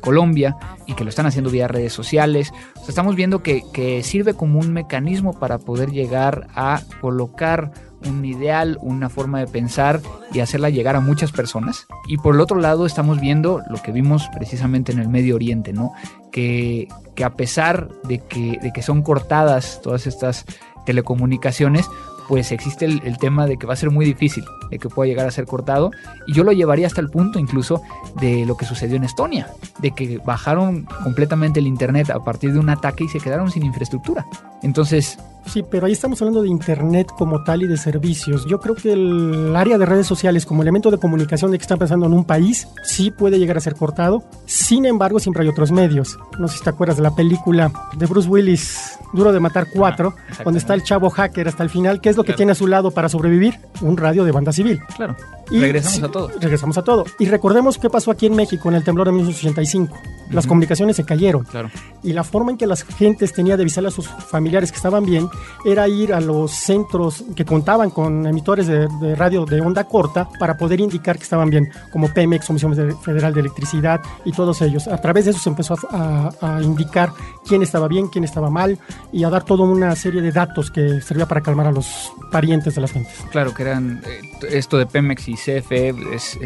Colombia 0.00 0.56
y 0.86 0.94
que 0.94 1.04
lo 1.04 1.10
están 1.10 1.26
haciendo 1.26 1.50
vía 1.50 1.68
redes 1.68 1.92
sociales. 1.92 2.52
O 2.74 2.80
sea, 2.80 2.88
estamos 2.88 3.14
viendo 3.14 3.42
que 3.42 4.00
sirve 4.02 4.34
como 4.34 4.58
un 4.58 4.72
mecanismo 4.72 5.32
para 5.38 5.58
poder 5.58 5.90
llegar 5.92 6.48
a 6.54 6.82
colocar 7.00 7.72
un 8.06 8.24
ideal, 8.24 8.78
una 8.80 9.08
forma 9.08 9.40
de 9.40 9.46
pensar 9.46 10.00
y 10.32 10.40
hacerla 10.40 10.70
llegar 10.70 10.96
a 10.96 11.00
muchas 11.00 11.32
personas. 11.32 11.86
Y 12.06 12.18
por 12.18 12.34
el 12.34 12.40
otro 12.40 12.58
lado 12.58 12.86
estamos 12.86 13.20
viendo 13.20 13.62
lo 13.68 13.80
que 13.82 13.92
vimos 13.92 14.28
precisamente 14.34 14.92
en 14.92 14.98
el 14.98 15.08
Medio 15.08 15.36
Oriente, 15.36 15.72
¿no? 15.72 15.92
Que, 16.30 16.88
que 17.14 17.24
a 17.24 17.30
pesar 17.34 17.88
de 18.04 18.18
que, 18.18 18.58
de 18.62 18.72
que 18.72 18.82
son 18.82 19.02
cortadas 19.02 19.80
todas 19.82 20.06
estas 20.06 20.44
telecomunicaciones, 20.86 21.88
pues 22.28 22.52
existe 22.52 22.86
el, 22.86 23.18
tema 23.18 23.46
de 23.46 23.56
que 23.56 23.66
va 23.66 23.74
a 23.74 23.76
ser 23.76 23.90
muy 23.90 24.04
difícil, 24.04 24.44
de 24.70 24.78
que 24.78 24.88
pueda 24.88 25.08
llegar 25.08 25.26
a 25.26 25.30
ser 25.30 25.46
cortado. 25.46 25.90
Y 26.26 26.32
yo 26.32 26.44
lo 26.44 26.52
llevaría 26.52 26.86
hasta 26.86 27.00
el 27.00 27.10
punto 27.10 27.38
incluso 27.38 27.82
de 28.20 28.46
lo 28.46 28.56
que 28.56 28.64
sucedió 28.64 28.96
en 28.96 29.04
Estonia, 29.04 29.48
de 29.80 29.90
que 29.90 30.18
bajaron 30.18 30.86
completamente 31.02 31.60
el 31.60 31.66
Internet 31.66 32.10
a 32.10 32.20
partir 32.20 32.52
de 32.52 32.58
un 32.58 32.70
ataque 32.70 33.04
y 33.04 33.08
se 33.08 33.20
quedaron 33.20 33.50
sin 33.50 33.64
infraestructura. 33.64 34.26
Entonces, 34.62 35.18
Sí, 35.46 35.62
pero 35.68 35.86
ahí 35.86 35.92
estamos 35.92 36.20
hablando 36.22 36.42
de 36.42 36.48
Internet 36.48 37.08
como 37.16 37.42
tal 37.42 37.62
y 37.62 37.66
de 37.66 37.76
servicios. 37.76 38.46
Yo 38.46 38.58
creo 38.58 38.74
que 38.74 38.92
el 38.92 39.54
área 39.54 39.76
de 39.76 39.84
redes 39.84 40.06
sociales 40.06 40.46
como 40.46 40.62
elemento 40.62 40.90
de 40.90 40.98
comunicación 40.98 41.50
de 41.50 41.58
que 41.58 41.62
está 41.62 41.76
pasando 41.76 42.06
en 42.06 42.12
un 42.12 42.24
país 42.24 42.68
sí 42.84 43.10
puede 43.10 43.38
llegar 43.38 43.56
a 43.56 43.60
ser 43.60 43.74
cortado. 43.74 44.22
Sin 44.46 44.86
embargo, 44.86 45.18
siempre 45.18 45.42
hay 45.42 45.48
otros 45.48 45.72
medios. 45.72 46.18
No 46.38 46.48
sé 46.48 46.58
si 46.58 46.64
te 46.64 46.70
acuerdas 46.70 46.96
de 46.96 47.02
la 47.02 47.14
película 47.14 47.70
de 47.96 48.06
Bruce 48.06 48.28
Willis, 48.28 48.98
Duro 49.12 49.32
de 49.32 49.40
Matar 49.40 49.66
4, 49.72 50.14
donde 50.44 50.58
está 50.58 50.74
el 50.74 50.82
chavo 50.82 51.10
hacker 51.10 51.48
hasta 51.48 51.62
el 51.62 51.70
final. 51.70 52.00
¿Qué 52.00 52.08
es 52.08 52.16
lo 52.16 52.24
que 52.24 52.32
tiene 52.32 52.52
a 52.52 52.54
su 52.54 52.66
lado 52.66 52.90
para 52.90 53.08
sobrevivir? 53.08 53.58
Un 53.80 53.96
radio 53.96 54.24
de 54.24 54.32
banda 54.32 54.52
civil. 54.52 54.80
Claro. 54.96 55.16
Y 55.50 55.60
regresamos 55.60 56.02
a 56.02 56.08
todo. 56.08 56.28
Regresamos 56.40 56.78
a 56.78 56.82
todo. 56.82 57.04
Y 57.18 57.26
recordemos 57.26 57.78
qué 57.78 57.90
pasó 57.90 58.10
aquí 58.10 58.26
en 58.26 58.34
México 58.34 58.68
en 58.68 58.76
el 58.76 58.84
temblor 58.84 59.06
de 59.08 59.12
1985. 59.12 59.98
Las 60.30 60.46
comunicaciones 60.46 60.96
se 60.96 61.04
cayeron. 61.04 61.44
Claro. 61.44 61.70
Y 62.02 62.14
la 62.14 62.24
forma 62.24 62.52
en 62.52 62.56
que 62.56 62.66
las 62.66 62.84
gentes 62.84 63.32
tenían 63.32 63.58
de 63.58 63.64
avisar 63.64 63.84
a 63.84 63.90
sus 63.90 64.08
familiares 64.08 64.70
que 64.72 64.76
estaban 64.76 65.04
bien 65.04 65.28
era 65.64 65.86
ir 65.88 66.14
a 66.14 66.20
los 66.20 66.52
centros 66.52 67.24
que 67.36 67.44
contaban 67.44 67.90
con 67.90 68.26
emitores 68.26 68.66
de, 68.66 68.88
radio 69.14 69.44
de 69.44 69.60
onda 69.60 69.84
corta 69.84 70.28
para 70.38 70.56
poder 70.56 70.80
indicar 70.80 71.18
que 71.18 71.24
estaban 71.24 71.50
bien, 71.50 71.70
como 71.92 72.08
Pemex, 72.08 72.46
Comisión 72.46 72.74
Federal 73.02 73.34
de 73.34 73.40
Electricidad 73.40 74.00
y 74.24 74.32
todos 74.32 74.62
ellos. 74.62 74.88
A 74.88 74.98
través 74.98 75.26
de 75.26 75.32
eso 75.32 75.40
se 75.40 75.50
empezó 75.50 75.76
a, 75.90 76.60
indicar 76.62 77.12
quién 77.46 77.62
estaba 77.62 77.88
bien, 77.88 78.08
quién 78.08 78.24
estaba 78.24 78.50
mal 78.50 78.78
y 79.12 79.24
a 79.24 79.30
dar 79.30 79.44
toda 79.44 79.64
una 79.64 79.94
serie 79.96 80.22
de 80.22 80.32
datos 80.32 80.70
que 80.70 81.00
servía 81.00 81.26
para 81.26 81.40
calmar 81.40 81.66
a 81.66 81.72
los 81.72 82.12
parientes 82.30 82.74
de 82.74 82.80
las 82.80 82.92
gentes. 82.92 83.12
Claro, 83.30 83.54
que 83.54 83.62
eran 83.62 84.02
eh, 84.06 84.20
esto 84.50 84.78
de 84.78 84.86
Pemex 84.86 85.28
y 85.28 85.34
CFE, 85.34 85.94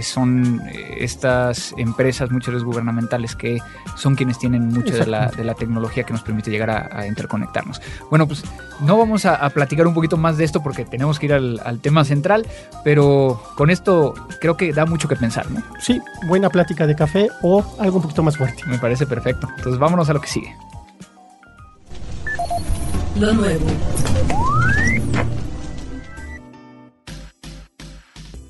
son 0.02 0.60
eh, 0.66 0.98
estas 1.00 1.74
empresas, 1.76 2.30
muchas 2.30 2.54
veces 2.54 2.64
gubernamentales, 2.64 3.36
que 3.36 3.58
son 3.96 4.14
quienes 4.14 4.38
tienen 4.38 4.68
mucha 4.68 4.94
de 4.94 5.06
la, 5.06 5.30
de 5.30 5.44
la, 5.44 5.54
tecnología 5.54 6.04
que 6.04 6.12
nos 6.12 6.22
permite 6.22 6.50
llegar 6.50 6.70
a, 6.70 6.88
a 6.92 7.06
interconectarnos. 7.06 7.80
Bueno, 8.10 8.26
pues 8.26 8.42
no 8.80 8.98
vamos 8.98 9.24
a, 9.24 9.48
platicar 9.50 9.86
un 9.86 9.94
poquito 9.94 10.16
más 10.16 10.36
de 10.36 10.44
esto 10.44 10.62
porque 10.62 10.84
tenemos 10.84 11.18
que 11.18 11.26
ir 11.26 11.32
al, 11.32 11.80
tema 11.80 12.04
central, 12.04 12.46
pero 12.84 13.40
con 13.54 13.70
esto 13.70 14.14
creo 14.40 14.56
que 14.56 14.72
da 14.72 14.86
mucho 14.86 15.08
que 15.08 15.16
pensar, 15.16 15.50
¿no? 15.50 15.62
Sí, 15.80 16.00
buena 16.26 16.50
plática 16.50 16.86
de 16.86 16.94
café 16.94 17.28
o 17.42 17.64
algo 17.78 17.96
un 17.96 18.02
poquito 18.02 18.22
más 18.22 18.36
fuerte. 18.36 18.64
Me 18.66 18.78
parece 18.78 19.06
perfecto. 19.06 19.48
Entonces 19.56 19.78
vámonos 19.78 20.08
a 20.10 20.12
lo 20.12 20.20
que 20.20 20.28
sigue. 20.28 20.56
Lo 23.18 23.32
nuevo. 23.32 23.64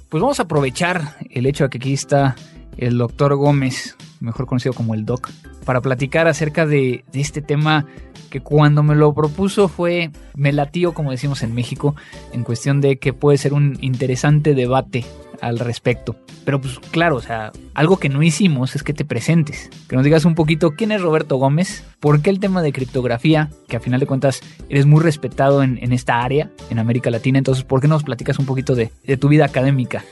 Pues 0.08 0.20
vamos 0.20 0.40
a 0.40 0.42
aprovechar 0.42 1.16
el 1.30 1.46
hecho 1.46 1.64
de 1.64 1.70
que 1.70 1.78
aquí 1.78 1.92
está 1.92 2.35
el 2.76 2.99
doctor 2.99 3.37
Gómez, 3.37 3.96
mejor 4.18 4.46
conocido 4.46 4.73
como 4.73 4.94
el 4.94 5.04
Doc, 5.04 5.30
para 5.64 5.80
platicar 5.80 6.26
acerca 6.26 6.66
de, 6.66 7.04
este 7.12 7.42
tema 7.42 7.87
que 8.30 8.40
cuando 8.40 8.82
me 8.82 8.96
lo 8.96 9.14
propuso 9.14 9.68
fue, 9.68 10.11
me 10.35 10.52
latió, 10.52 10.94
como 10.94 11.12
decimos 11.12 11.44
en 11.44 11.54
México, 11.54 11.94
en 12.32 12.42
cuestión 12.42 12.80
de 12.80 12.99
que 12.99 13.12
puede 13.12 13.38
ser 13.38 13.52
un 13.52 13.78
interesante 13.80 14.54
debate 14.54 15.04
al 15.40 15.59
respecto. 15.59 16.16
Pero 16.45 16.61
pues 16.61 16.78
claro, 16.90 17.16
o 17.16 17.21
sea, 17.21 17.52
algo 17.75 17.99
que 17.99 18.09
no 18.09 18.23
hicimos 18.23 18.76
es 18.76 18.83
que 18.83 18.95
te 18.95 19.05
presentes, 19.05 19.71
que 19.88 19.97
nos 19.97 20.05
digas 20.05 20.25
un 20.25 20.35
poquito 20.35 20.73
quién 20.73 20.93
es 20.93 21.02
Roberto 21.02 21.37
Gómez, 21.37 21.85
por 22.00 22.23
qué 22.23 22.31
el 22.31 22.40
tema 22.40 22.62
de 22.62 22.73
criptografía, 22.73 23.50
que 23.69 23.76
a 23.76 23.81
final 23.81 24.00
de 24.00 24.07
cuentas 24.07 24.40
eres 24.69 24.87
muy 24.87 25.00
respetado 25.00 25.62
en, 25.62 25.93
esta 25.93 26.23
área, 26.23 26.50
en 26.71 26.78
América 26.78 27.11
Latina, 27.11 27.38
entonces, 27.38 27.64
¿por 27.64 27.81
qué 27.81 27.88
nos 27.88 28.05
platicas 28.05 28.38
un 28.38 28.47
poquito 28.47 28.75
de, 28.75 28.93
de 29.05 29.16
tu 29.16 29.28
vida 29.28 29.45
académica? 29.45 30.05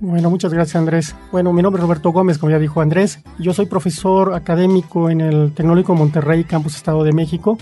Bueno, 0.00 0.30
muchas 0.30 0.54
gracias 0.54 0.76
Andrés. 0.76 1.14
Bueno, 1.30 1.52
mi 1.52 1.60
nombre 1.60 1.80
es 1.80 1.82
Roberto 1.82 2.10
Gómez, 2.10 2.38
como 2.38 2.50
ya 2.50 2.58
dijo 2.58 2.80
Andrés. 2.80 3.20
Yo 3.38 3.52
soy 3.52 3.66
profesor 3.66 4.32
académico 4.32 5.10
en 5.10 5.20
el 5.20 5.52
Tecnológico 5.52 5.94
Monterrey, 5.94 6.44
Campus 6.44 6.76
Estado 6.76 7.04
de 7.04 7.12
México. 7.12 7.58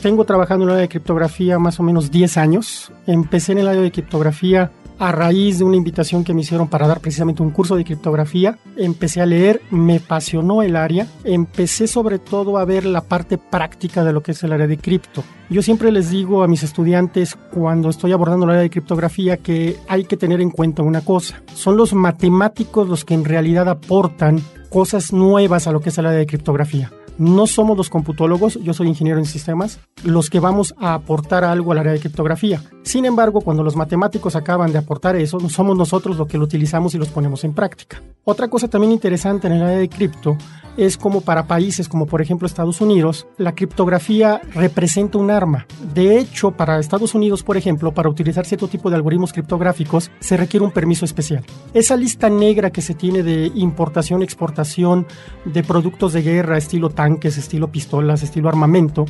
Tengo 0.00 0.24
trabajando 0.24 0.64
en 0.64 0.70
el 0.70 0.74
área 0.76 0.82
de 0.82 0.88
criptografía 0.88 1.58
más 1.58 1.78
o 1.80 1.82
menos 1.82 2.10
10 2.10 2.36
años. 2.38 2.92
Empecé 3.06 3.52
en 3.52 3.58
el 3.58 3.68
área 3.68 3.82
de 3.82 3.92
criptografía 3.92 4.70
a 4.98 5.12
raíz 5.12 5.58
de 5.58 5.64
una 5.64 5.76
invitación 5.76 6.24
que 6.24 6.34
me 6.34 6.42
hicieron 6.42 6.68
para 6.68 6.86
dar 6.86 7.00
precisamente 7.00 7.42
un 7.42 7.50
curso 7.50 7.76
de 7.76 7.84
criptografía. 7.84 8.58
Empecé 8.76 9.20
a 9.20 9.26
leer, 9.26 9.62
me 9.70 9.96
apasionó 9.96 10.62
el 10.62 10.76
área, 10.76 11.06
empecé 11.24 11.86
sobre 11.86 12.18
todo 12.18 12.58
a 12.58 12.64
ver 12.64 12.84
la 12.84 13.02
parte 13.02 13.38
práctica 13.38 14.04
de 14.04 14.12
lo 14.12 14.22
que 14.22 14.32
es 14.32 14.42
el 14.42 14.52
área 14.52 14.66
de 14.66 14.78
cripto. 14.78 15.24
Yo 15.50 15.62
siempre 15.62 15.92
les 15.92 16.10
digo 16.10 16.42
a 16.42 16.48
mis 16.48 16.62
estudiantes 16.62 17.36
cuando 17.52 17.90
estoy 17.90 18.12
abordando 18.12 18.44
el 18.44 18.50
área 18.50 18.62
de 18.62 18.70
criptografía 18.70 19.36
que 19.36 19.76
hay 19.88 20.04
que 20.04 20.16
tener 20.16 20.40
en 20.40 20.50
cuenta 20.50 20.82
una 20.82 21.02
cosa. 21.02 21.42
Son 21.54 21.76
los 21.76 21.92
matemáticos 21.94 22.88
los 22.88 23.04
que 23.04 23.14
en 23.14 23.24
realidad 23.24 23.68
aportan 23.68 24.40
cosas 24.70 25.12
nuevas 25.12 25.66
a 25.66 25.72
lo 25.72 25.80
que 25.80 25.90
es 25.90 25.98
el 25.98 26.06
área 26.06 26.18
de 26.18 26.26
criptografía 26.26 26.90
no 27.18 27.46
somos 27.46 27.76
los 27.76 27.90
computólogos, 27.90 28.58
yo 28.62 28.74
soy 28.74 28.88
ingeniero 28.88 29.18
en 29.18 29.26
sistemas, 29.26 29.78
los 30.02 30.30
que 30.30 30.40
vamos 30.40 30.74
a 30.78 30.94
aportar 30.94 31.44
algo 31.44 31.72
al 31.72 31.78
área 31.78 31.92
de 31.92 32.00
criptografía. 32.00 32.62
Sin 32.84 33.06
embargo, 33.06 33.40
cuando 33.40 33.62
los 33.62 33.76
matemáticos 33.76 34.36
acaban 34.36 34.70
de 34.70 34.78
aportar 34.78 35.16
eso, 35.16 35.40
somos 35.48 35.76
nosotros 35.76 36.18
los 36.18 36.28
que 36.28 36.36
lo 36.36 36.44
utilizamos 36.44 36.94
y 36.94 36.98
los 36.98 37.08
ponemos 37.08 37.42
en 37.42 37.54
práctica. 37.54 38.02
Otra 38.24 38.48
cosa 38.48 38.68
también 38.68 38.92
interesante 38.92 39.46
en 39.46 39.54
el 39.54 39.62
área 39.62 39.78
de 39.78 39.88
cripto 39.88 40.36
es 40.76 40.96
como 40.96 41.20
para 41.20 41.46
países 41.46 41.88
como 41.88 42.06
por 42.06 42.20
ejemplo 42.20 42.46
Estados 42.46 42.80
Unidos, 42.80 43.26
la 43.38 43.54
criptografía 43.54 44.40
representa 44.54 45.18
un 45.18 45.30
arma. 45.30 45.66
De 45.94 46.18
hecho, 46.18 46.50
para 46.50 46.78
Estados 46.78 47.14
Unidos, 47.14 47.42
por 47.42 47.56
ejemplo, 47.56 47.92
para 47.92 48.08
utilizar 48.08 48.44
cierto 48.44 48.68
tipo 48.68 48.90
de 48.90 48.96
algoritmos 48.96 49.32
criptográficos, 49.32 50.10
se 50.20 50.36
requiere 50.36 50.66
un 50.66 50.72
permiso 50.72 51.04
especial. 51.04 51.44
Esa 51.72 51.96
lista 51.96 52.28
negra 52.28 52.70
que 52.70 52.82
se 52.82 52.94
tiene 52.94 53.22
de 53.22 53.50
importación, 53.54 54.22
exportación 54.22 55.06
de 55.44 55.62
productos 55.62 56.12
de 56.12 56.22
guerra, 56.22 56.58
estilo 56.58 56.90
tanques, 56.90 57.38
estilo 57.38 57.68
pistolas, 57.68 58.22
estilo 58.22 58.48
armamento, 58.48 59.04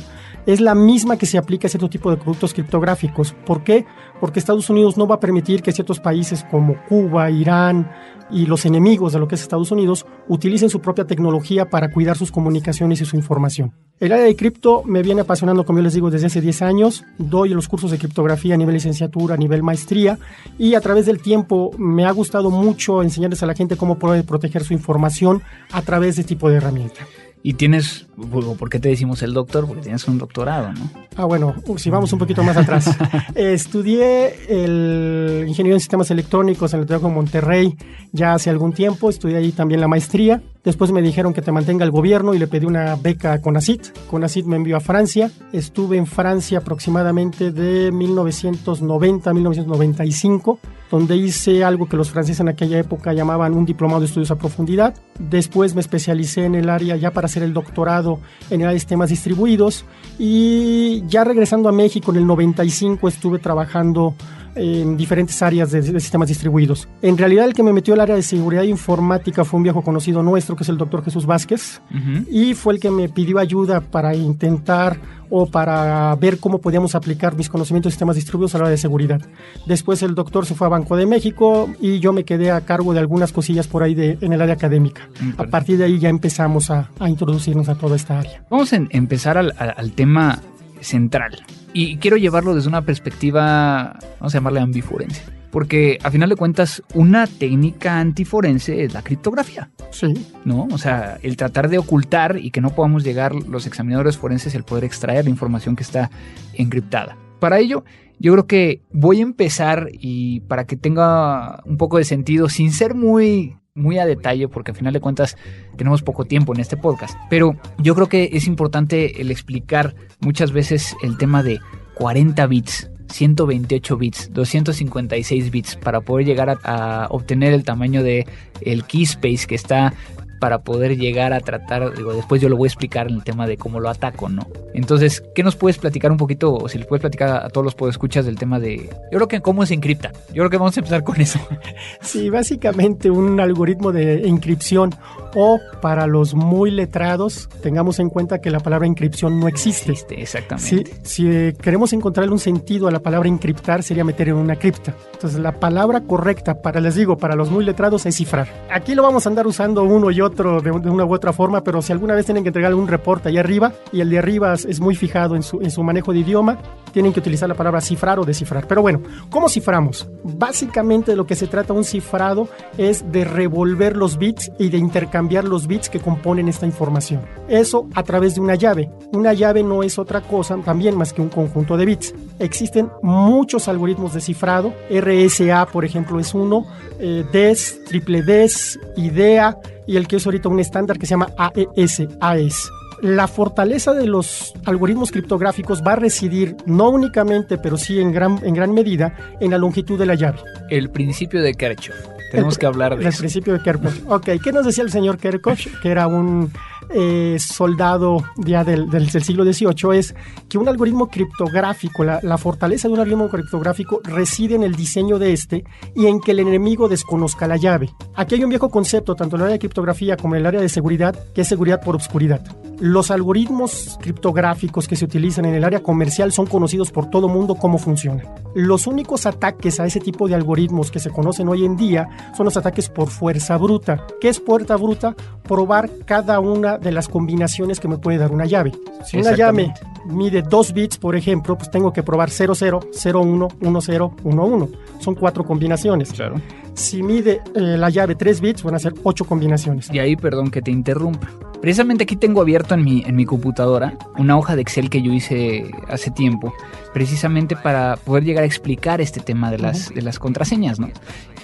es 0.45 0.61
la 0.61 0.75
misma 0.75 1.17
que 1.17 1.25
se 1.25 1.37
aplica 1.37 1.67
a 1.67 1.69
cierto 1.69 1.89
tipo 1.89 2.11
de 2.11 2.17
productos 2.17 2.53
criptográficos. 2.53 3.33
¿Por 3.45 3.63
qué? 3.65 3.85
Porque 4.21 4.39
Estados 4.39 4.69
Unidos 4.69 4.95
no 4.95 5.07
va 5.07 5.15
a 5.15 5.19
permitir 5.19 5.61
que 5.61 5.73
ciertos 5.73 5.99
países 5.99 6.45
como 6.49 6.81
Cuba, 6.87 7.29
Irán, 7.29 7.91
y 8.29 8.45
los 8.45 8.65
enemigos 8.65 9.13
de 9.13 9.19
lo 9.19 9.27
que 9.27 9.35
es 9.35 9.41
Estados 9.41 9.71
Unidos 9.71 10.05
utilicen 10.27 10.69
su 10.69 10.81
propia 10.81 11.05
tecnología 11.05 11.69
para 11.69 11.91
cuidar 11.91 12.17
sus 12.17 12.31
comunicaciones 12.31 13.01
y 13.01 13.05
su 13.05 13.15
información. 13.15 13.73
El 13.99 14.11
área 14.11 14.25
de 14.25 14.35
cripto 14.35 14.83
me 14.83 15.03
viene 15.03 15.21
apasionando, 15.21 15.65
como 15.65 15.79
yo 15.79 15.83
les 15.83 15.93
digo, 15.93 16.09
desde 16.09 16.27
hace 16.27 16.41
10 16.41 16.61
años. 16.63 17.03
Doy 17.17 17.49
los 17.49 17.67
cursos 17.67 17.91
de 17.91 17.97
criptografía 17.97 18.55
a 18.55 18.57
nivel 18.57 18.75
licenciatura, 18.75 19.35
a 19.35 19.37
nivel 19.37 19.63
maestría 19.63 20.17
y 20.57 20.75
a 20.75 20.81
través 20.81 21.05
del 21.05 21.21
tiempo 21.21 21.71
me 21.77 22.05
ha 22.05 22.11
gustado 22.11 22.49
mucho 22.49 23.03
enseñarles 23.03 23.43
a 23.43 23.45
la 23.45 23.53
gente 23.53 23.77
cómo 23.77 23.97
puede 23.97 24.23
proteger 24.23 24.63
su 24.63 24.73
información 24.73 25.41
a 25.71 25.81
través 25.81 26.15
de 26.15 26.21
este 26.21 26.35
tipo 26.35 26.49
de 26.49 26.57
herramienta. 26.57 27.01
Y 27.41 27.53
tienes, 27.53 28.07
¿por 28.15 28.69
qué 28.69 28.79
te 28.79 28.89
decimos 28.89 29.21
el 29.23 29.33
doctor? 29.33 29.67
Porque 29.67 29.83
tienes 29.83 30.07
un 30.07 30.17
doctorado, 30.17 30.73
¿no? 30.73 30.89
Ah, 31.17 31.25
bueno, 31.25 31.55
si 31.77 31.89
vamos 31.89 32.11
un 32.13 32.19
poquito 32.19 32.43
más 32.43 32.57
atrás. 32.57 32.89
estudié 33.35 34.33
el 34.49 35.45
ingeniería 35.47 35.75
en 35.75 35.79
sistemas 35.79 36.11
electrónicos 36.11 36.73
en 36.73 36.81
el 36.81 36.85
Tecnológico 36.85 37.09
de 37.09 37.15
Monterrey 37.15 37.77
ya 38.11 38.33
hace 38.33 38.49
algún 38.49 38.73
tiempo. 38.73 39.09
Estudié 39.09 39.37
ahí 39.37 39.51
también 39.51 39.81
la 39.81 39.87
maestría. 39.87 40.41
Después 40.63 40.91
me 40.91 41.01
dijeron 41.01 41.33
que 41.33 41.41
te 41.41 41.51
mantenga 41.51 41.85
el 41.85 41.91
gobierno 41.91 42.33
y 42.33 42.39
le 42.39 42.47
pedí 42.47 42.65
una 42.65 42.95
beca 42.95 43.33
a 43.33 43.41
CONACIT. 43.41 44.07
CONACIT 44.07 44.45
me 44.45 44.55
envió 44.55 44.77
a 44.77 44.79
Francia. 44.79 45.31
Estuve 45.53 45.97
en 45.97 46.07
Francia 46.07 46.57
aproximadamente 46.57 47.51
de 47.51 47.91
1990 47.91 49.29
a 49.29 49.33
1995, 49.33 50.59
donde 50.89 51.17
hice 51.17 51.63
algo 51.63 51.87
que 51.87 51.97
los 51.97 52.09
franceses 52.09 52.39
en 52.39 52.49
aquella 52.49 52.79
época 52.79 53.13
llamaban 53.13 53.53
un 53.53 53.65
diplomado 53.65 53.99
de 53.99 54.07
estudios 54.07 54.31
a 54.31 54.37
profundidad. 54.37 54.95
Después 55.19 55.75
me 55.75 55.81
especialicé 55.81 56.45
en 56.45 56.55
el 56.55 56.69
área 56.69 56.95
ya 56.95 57.11
para 57.11 57.25
hacer 57.25 57.43
el 57.43 57.53
doctorado 57.53 58.04
en 58.49 58.61
el 58.61 58.67
área 58.67 58.73
de 58.73 58.79
sistemas 58.79 59.09
distribuidos. 59.09 59.85
Y 60.17 61.03
ya 61.07 61.23
regresando 61.23 61.69
a 61.69 61.71
México 61.71 62.11
en 62.11 62.17
el 62.17 62.27
95 62.27 63.07
estuve 63.07 63.39
trabajando 63.39 64.15
en 64.55 64.97
diferentes 64.97 65.41
áreas 65.41 65.71
de, 65.71 65.83
sistemas 65.99 66.27
distribuidos. 66.27 66.87
En 67.01 67.17
realidad 67.17 67.45
el 67.45 67.53
que 67.53 67.63
me 67.63 67.73
metió 67.73 67.93
al 67.93 68.01
área 68.01 68.15
de 68.15 68.23
seguridad 68.23 68.63
informática 68.63 69.43
fue 69.43 69.57
un 69.57 69.63
viejo 69.63 69.81
conocido 69.81 70.23
nuestro, 70.23 70.55
que 70.55 70.63
es 70.63 70.69
el 70.69 70.77
doctor 70.77 71.03
Jesús 71.03 71.25
Vázquez, 71.25 71.81
y 72.29 72.53
fue 72.53 72.73
el 72.73 72.79
que 72.79 72.89
me 72.89 73.09
pidió 73.09 73.39
ayuda 73.39 73.81
para 73.81 74.15
intentar 74.15 74.97
o 75.29 75.47
para 75.47 76.15
ver 76.15 76.39
cómo 76.39 76.59
podíamos 76.59 76.95
aplicar 76.95 77.35
mis 77.35 77.49
conocimientos 77.49 77.89
de 77.89 77.93
sistemas 77.93 78.15
distribuidos 78.15 78.55
a 78.55 78.59
la 78.59 78.65
área 78.65 78.71
de 78.71 78.77
seguridad. 78.77 79.21
Después 79.65 80.03
el 80.03 80.15
doctor 80.15 80.45
se 80.45 80.55
fue 80.55 80.67
a 80.67 80.69
Banco 80.69 80.95
de 80.95 81.05
México 81.05 81.69
y 81.81 81.99
yo 81.99 82.13
me 82.13 82.23
quedé 82.23 82.51
a 82.51 82.61
cargo 82.61 82.93
de 82.93 82.99
algunas 82.99 83.31
cosillas 83.31 83.67
por 83.67 83.83
ahí 83.83 83.95
de, 83.95 84.17
en 84.21 84.33
el 84.33 84.41
área 84.41 84.55
académica. 84.55 85.09
A 85.37 85.45
partir 85.45 85.77
de 85.77 85.85
ahí 85.85 85.99
ya 85.99 86.09
empezamos 86.09 86.69
a, 86.69 86.89
introducirnos 87.07 87.69
a 87.69 87.75
toda 87.75 87.95
esta 87.95 88.19
área. 88.19 88.43
Vamos 88.49 88.71
a 88.73 88.77
empezar 88.89 89.37
al 89.37 89.91
tema 89.93 90.39
central 90.79 91.43
Y 91.77 91.97
quiero 91.97 92.15
llevarlo 92.15 92.55
desde 92.55 92.69
una 92.69 92.83
perspectiva, 92.83 93.99
vamos 94.21 94.33
a 94.33 94.37
llamarle 94.37 94.61
ambiforense. 94.61 95.21
Porque 95.51 95.99
a 96.03 96.09
final 96.09 96.29
de 96.29 96.37
cuentas, 96.37 96.81
una 96.93 97.27
técnica 97.27 97.99
antiforense 97.99 98.85
es 98.85 98.93
la 98.93 99.01
criptografía. 99.01 99.69
Sí. 99.91 100.13
¿No? 100.45 100.69
O 100.71 100.77
sea, 100.77 101.19
el 101.21 101.35
tratar 101.35 101.67
de 101.67 101.77
ocultar 101.77 102.37
y 102.37 102.51
que 102.51 102.61
no 102.61 102.69
podamos 102.69 103.03
llegar 103.03 103.35
los 103.35 103.67
examinadores 103.67 104.17
forenses 104.17 104.55
el 104.55 104.63
poder 104.63 104.85
extraer 104.85 105.25
la 105.25 105.29
información 105.29 105.75
que 105.75 105.83
está 105.83 106.09
encriptada. 106.53 107.17
Para 107.41 107.59
ello, 107.59 107.83
yo 108.19 108.31
creo 108.31 108.47
que 108.47 108.81
voy 108.93 109.19
a 109.19 109.23
empezar 109.23 109.89
y 109.91 110.39
para 110.41 110.65
que 110.65 110.77
tenga 110.77 111.61
un 111.65 111.75
poco 111.75 111.97
de 111.97 112.05
sentido, 112.05 112.47
sin 112.47 112.71
ser 112.71 112.95
muy 112.95 113.57
muy 113.75 113.99
a 113.99 114.05
detalle 114.05 114.47
porque 114.47 114.71
al 114.71 114.77
final 114.77 114.93
de 114.93 115.01
cuentas 115.01 115.37
tenemos 115.75 116.01
poco 116.01 116.25
tiempo 116.25 116.53
en 116.53 116.61
este 116.61 116.77
podcast. 116.77 117.15
Pero 117.29 117.57
yo 117.77 117.93
creo 117.93 118.07
que 118.07 118.29
es 118.33 118.47
importante 118.47 119.21
el 119.21 119.29
explicar 119.29 119.95
muchas 120.21 120.53
veces 120.53 120.95
el 121.03 121.17
tema 121.17 121.43
de 121.43 121.59
40 121.95 122.47
bits 122.47 122.89
128 123.07 123.97
bits, 123.97 124.33
256 124.33 125.51
bits 125.51 125.75
para 125.75 126.01
poder 126.01 126.25
llegar 126.25 126.49
a, 126.49 126.57
a, 126.63 127.07
obtener 127.11 127.53
el 127.53 127.63
tamaño 127.63 128.01
de 128.01 128.25
el 128.61 128.83
key 128.85 129.03
space 129.03 129.45
que 129.45 129.55
está 129.55 129.93
para 130.39 130.59
poder 130.59 130.97
llegar 130.97 131.33
a 131.33 131.39
tratar, 131.39 131.95
digo, 131.95 132.13
después 132.13 132.41
yo 132.41 132.49
lo 132.49 132.57
voy 132.57 132.67
a 132.67 132.69
explicar 132.69 133.07
en 133.07 133.15
el 133.15 133.23
tema 133.23 133.47
de 133.47 133.57
cómo 133.57 133.79
lo 133.79 133.89
ataco, 133.89 134.29
¿no? 134.29 134.47
Entonces, 134.73 135.23
¿qué 135.33 135.43
nos 135.43 135.55
puedes 135.55 135.77
platicar 135.77 136.11
un 136.11 136.17
poquito, 136.17 136.53
o 136.53 136.67
si 136.67 136.77
les 136.77 136.87
puedes 136.87 137.01
platicar 137.01 137.45
a 137.45 137.49
todos 137.49 137.63
los 137.63 137.75
podescuchas 137.75 138.25
del 138.25 138.37
tema 138.37 138.59
de, 138.59 138.89
yo 139.11 139.17
creo 139.17 139.27
que 139.27 139.41
cómo 139.41 139.65
se 139.65 139.73
encripta, 139.73 140.11
yo 140.29 140.35
creo 140.35 140.49
que 140.49 140.57
vamos 140.57 140.75
a 140.77 140.79
empezar 140.79 141.03
con 141.03 141.19
eso. 141.19 141.39
Sí, 142.01 142.29
básicamente 142.29 143.09
un 143.09 143.39
algoritmo 143.39 143.91
de 143.91 144.27
inscripción 144.27 144.93
o 145.35 145.59
para 145.81 146.07
los 146.07 146.33
muy 146.33 146.71
letrados, 146.71 147.49
tengamos 147.61 147.99
en 147.99 148.09
cuenta 148.09 148.39
que 148.39 148.49
la 148.49 148.59
palabra 148.59 148.87
inscripción 148.87 149.39
no 149.39 149.47
existe. 149.47 149.91
existe 149.91 150.21
exactamente. 150.21 150.91
Si, 151.03 151.23
si 151.27 151.53
queremos 151.61 151.93
encontrarle 151.93 152.31
un 152.31 152.39
sentido 152.39 152.87
a 152.87 152.91
la 152.91 152.99
palabra 152.99 153.29
encriptar, 153.29 153.83
sería 153.83 154.03
meter 154.03 154.29
en 154.29 154.35
una 154.35 154.55
cripta. 154.55 154.95
Entonces, 155.13 155.39
la 155.39 155.59
palabra 155.59 156.01
correcta 156.01 156.61
para, 156.61 156.79
les 156.79 156.95
digo, 156.95 157.17
para 157.17 157.35
los 157.35 157.51
muy 157.51 157.65
letrados 157.65 158.05
es 158.05 158.15
cifrar. 158.15 158.47
Aquí 158.71 158.95
lo 158.95 159.03
vamos 159.03 159.25
a 159.25 159.29
andar 159.29 159.45
usando 159.45 159.83
uno 159.83 160.09
y 160.09 160.21
otro 160.21 160.61
de, 160.61 160.71
una 160.71 161.05
u 161.05 161.13
otra 161.13 161.33
forma, 161.33 161.63
pero 161.63 161.81
si 161.81 161.91
alguna 161.91 162.15
vez 162.15 162.25
tienen 162.25 162.43
que 162.43 162.49
entregar 162.49 162.73
un 162.73 162.87
reporte 162.87 163.29
allá 163.29 163.41
arriba 163.41 163.73
y 163.91 164.01
el 164.01 164.09
de 164.09 164.17
arriba 164.17 164.53
es 164.53 164.79
muy 164.79 164.95
fijado 164.95 165.35
en 165.35 165.43
su, 165.43 165.61
en 165.61 165.71
su 165.71 165.83
manejo 165.83 166.13
de 166.13 166.19
idioma, 166.19 166.57
tienen 166.93 167.11
que 167.11 167.19
utilizar 167.19 167.49
la 167.49 167.55
palabra 167.55 167.81
cifrar 167.81 168.19
o 168.19 168.23
descifrar. 168.23 168.67
Pero 168.67 168.81
bueno, 168.81 169.01
¿cómo 169.29 169.49
ciframos? 169.49 170.07
Básicamente 170.23 171.11
de 171.11 171.17
lo 171.17 171.27
que 171.27 171.35
se 171.35 171.47
trata 171.47 171.73
un 171.73 171.83
cifrado 171.83 172.47
es 172.77 173.11
de 173.11 173.25
revolver 173.25 173.97
los 173.97 174.17
bits 174.17 174.51
y 174.57 174.69
de 174.69 174.77
intercambiar 174.77 175.24
los 175.27 175.67
bits 175.67 175.89
que 175.89 175.99
componen 175.99 176.47
esta 176.47 176.65
información. 176.65 177.21
Eso 177.47 177.87
a 177.93 178.03
través 178.03 178.35
de 178.35 178.41
una 178.41 178.55
llave. 178.55 178.89
Una 179.11 179.33
llave 179.33 179.63
no 179.63 179.83
es 179.83 179.99
otra 179.99 180.21
cosa 180.21 180.57
también 180.63 180.97
más 180.97 181.13
que 181.13 181.21
un 181.21 181.29
conjunto 181.29 181.77
de 181.77 181.85
bits. 181.85 182.13
Existen 182.39 182.89
muchos 183.01 183.67
algoritmos 183.67 184.13
de 184.13 184.21
cifrado. 184.21 184.73
RSA, 184.89 185.67
por 185.67 185.85
ejemplo, 185.85 186.19
es 186.19 186.33
uno. 186.33 186.65
Eh, 186.99 187.25
DES, 187.31 187.83
triple 187.85 188.21
DES, 188.21 188.79
IDEA 188.95 189.57
y 189.85 189.97
el 189.97 190.07
que 190.07 190.17
es 190.17 190.25
ahorita 190.25 190.49
un 190.49 190.59
estándar 190.59 190.97
que 190.97 191.05
se 191.05 191.11
llama 191.11 191.29
AES, 191.37 192.07
AES 192.19 192.71
la 193.01 193.27
fortaleza 193.27 193.93
de 193.93 194.07
los 194.07 194.53
algoritmos 194.65 195.11
criptográficos 195.11 195.83
va 195.85 195.93
a 195.93 195.95
residir 195.97 196.55
no 196.65 196.89
únicamente, 196.89 197.57
pero 197.57 197.77
sí 197.77 197.99
en 197.99 198.11
gran, 198.11 198.39
en 198.43 198.53
gran 198.53 198.73
medida, 198.73 199.15
en 199.39 199.51
la 199.51 199.57
longitud 199.57 199.99
de 199.99 200.05
la 200.05 200.15
llave. 200.15 200.39
El 200.69 200.89
principio 200.89 201.41
de 201.41 201.53
Kirchhoff. 201.53 202.14
Tenemos 202.35 202.57
que 202.57 202.65
hablar 202.65 202.95
de 202.95 203.01
el 203.01 203.07
eso. 203.07 203.17
El 203.17 203.21
principio 203.21 203.53
de 203.53 203.61
Kirchhoff. 203.61 204.01
Ok, 204.07 204.29
¿qué 204.43 204.51
nos 204.51 204.65
decía 204.65 204.83
el 204.83 204.91
señor 204.91 205.17
Kirchhoff? 205.17 205.79
Que 205.81 205.89
era 205.89 206.07
un 206.07 206.51
eh, 206.89 207.37
soldado 207.39 208.23
ya 208.37 208.63
del, 208.63 208.89
del, 208.89 209.07
del, 209.07 209.23
siglo 209.23 209.43
XVIII, 209.43 209.97
es 209.97 210.15
que 210.47 210.57
un 210.57 210.67
algoritmo 210.67 211.09
criptográfico, 211.09 212.03
la, 212.03 212.19
la, 212.21 212.37
fortaleza 212.37 212.87
de 212.87 212.93
un 212.93 212.99
algoritmo 212.99 213.29
criptográfico 213.29 214.01
reside 214.03 214.55
en 214.55 214.63
el 214.63 214.75
diseño 214.75 215.17
de 215.17 215.33
este 215.33 215.63
y 215.95 216.05
en 216.05 216.19
que 216.19 216.31
el 216.31 216.39
enemigo 216.39 216.87
desconozca 216.87 217.47
la 217.47 217.57
llave. 217.57 217.89
Aquí 218.15 218.35
hay 218.35 218.43
un 218.43 218.49
viejo 218.49 218.69
concepto, 218.69 219.15
tanto 219.15 219.35
en 219.35 219.41
el 219.41 219.45
área 219.45 219.53
de 219.53 219.59
criptografía 219.59 220.15
como 220.17 220.35
en 220.35 220.41
el 220.41 220.47
área 220.47 220.61
de 220.61 220.69
seguridad, 220.69 221.17
que 221.33 221.41
es 221.41 221.47
seguridad 221.47 221.81
por 221.81 221.95
obscuridad. 221.95 222.41
Los 222.79 223.09
algoritmos 223.09 223.97
criptográficos 224.01 224.87
que 224.87 224.95
se 224.95 225.05
utilizan 225.05 225.45
en 225.45 225.55
el 225.55 225.63
área 225.63 225.81
comercial 225.81 226.31
son 226.31 226.45
conocidos 226.45 226.91
por 226.91 227.09
todo 227.09 227.29
mundo 227.29 227.55
cómo 227.55 227.77
funcionan. 227.77 228.27
Los 228.53 228.87
únicos 228.87 229.25
ataques 229.25 229.79
a 229.79 229.85
ese 229.85 229.99
tipo 229.99 230.27
de 230.27 230.35
algoritmos 230.35 230.91
que 230.91 230.99
se 230.99 231.09
conocen 231.09 231.47
hoy 231.47 231.65
en 231.65 231.75
día 231.77 232.07
son 232.35 232.45
los 232.45 232.57
ataques 232.57 232.89
por 232.89 233.09
fuerza 233.09 233.57
bruta. 233.57 234.05
¿Qué 234.19 234.29
es 234.29 234.41
fuerza 234.41 234.75
bruta? 234.75 235.15
Probar 235.43 235.89
cada 236.05 236.39
una 236.39 236.77
de 236.77 236.91
las 236.91 237.07
combinaciones 237.07 237.79
que 237.79 237.87
me 237.87 237.97
puede 237.97 238.17
dar 238.17 238.31
una 238.31 238.45
llave. 238.45 238.71
Si 239.05 239.17
una 239.17 239.35
llave 239.35 239.73
mide 240.05 240.41
2 240.41 240.73
bits, 240.73 240.97
por 240.97 241.15
ejemplo, 241.15 241.57
pues 241.57 241.69
tengo 241.69 241.91
que 241.93 242.03
probar 242.03 242.29
00, 242.29 242.79
01, 243.13 243.47
10, 243.59 243.81
11. 244.23 244.77
Son 244.99 245.15
cuatro 245.15 245.43
combinaciones. 245.43 246.11
Claro. 246.13 246.35
Si 246.73 247.03
mide 247.03 247.41
eh, 247.55 247.77
la 247.77 247.89
llave 247.89 248.15
3 248.15 248.41
bits, 248.41 248.63
van 248.63 248.75
a 248.75 248.79
ser 248.79 248.93
8 249.03 249.25
combinaciones. 249.25 249.89
Y 249.93 249.99
ahí, 249.99 250.15
perdón 250.15 250.49
que 250.51 250.61
te 250.61 250.71
interrumpa. 250.71 251.29
Precisamente 251.61 252.03
aquí 252.03 252.15
tengo 252.15 252.41
abierto 252.41 252.64
en 252.73 252.83
mi, 252.83 253.03
en 253.05 253.15
mi 253.15 253.25
computadora 253.25 253.93
una 254.17 254.37
hoja 254.37 254.55
de 254.55 254.63
Excel 254.63 254.89
que 254.89 255.01
yo 255.01 255.13
hice 255.13 255.71
hace 255.87 256.09
tiempo, 256.09 256.53
precisamente 256.93 257.55
para 257.55 257.97
poder 257.97 258.23
llegar 258.23 258.43
a 258.43 258.47
explicar 258.47 259.01
este 259.01 259.19
tema 259.19 259.51
de 259.51 259.59
las, 259.59 259.93
de 259.93 260.01
las 260.01 260.17
contraseñas, 260.17 260.79
¿no? 260.79 260.89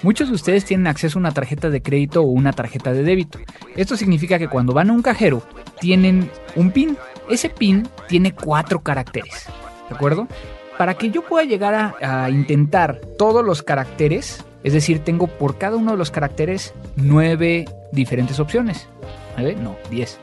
Muchos 0.02 0.28
de 0.28 0.34
ustedes 0.34 0.64
tienen 0.64 0.88
acceso 0.88 1.18
a 1.18 1.20
una 1.20 1.30
tarjeta 1.30 1.70
de 1.70 1.80
crédito 1.80 2.22
o 2.22 2.26
una 2.26 2.52
tarjeta 2.52 2.92
de 2.92 3.04
débito. 3.04 3.38
Esto 3.76 3.96
significa 3.96 4.38
que 4.38 4.48
cuando 4.48 4.72
van 4.72 4.90
a 4.90 4.92
un 4.92 5.02
cajero 5.02 5.42
tienen 5.80 6.28
un 6.56 6.72
PIN. 6.72 6.96
Ese 7.30 7.48
PIN 7.48 7.88
tiene 8.08 8.34
cuatro 8.34 8.80
caracteres, 8.80 9.46
¿de 9.88 9.94
acuerdo? 9.94 10.26
Para 10.76 10.94
que 10.94 11.10
yo 11.10 11.22
pueda 11.22 11.44
llegar 11.44 11.74
a, 11.74 12.24
a 12.24 12.30
intentar 12.30 13.00
todos 13.16 13.44
los 13.44 13.62
caracteres, 13.62 14.44
es 14.64 14.72
decir, 14.72 14.98
tengo 15.00 15.28
por 15.28 15.56
cada 15.56 15.76
uno 15.76 15.92
de 15.92 15.98
los 15.98 16.10
caracteres 16.10 16.74
nueve 16.96 17.66
diferentes 17.92 18.40
opciones. 18.40 18.88
¿9? 19.36 19.56
No, 19.56 19.76
10. 19.90 20.18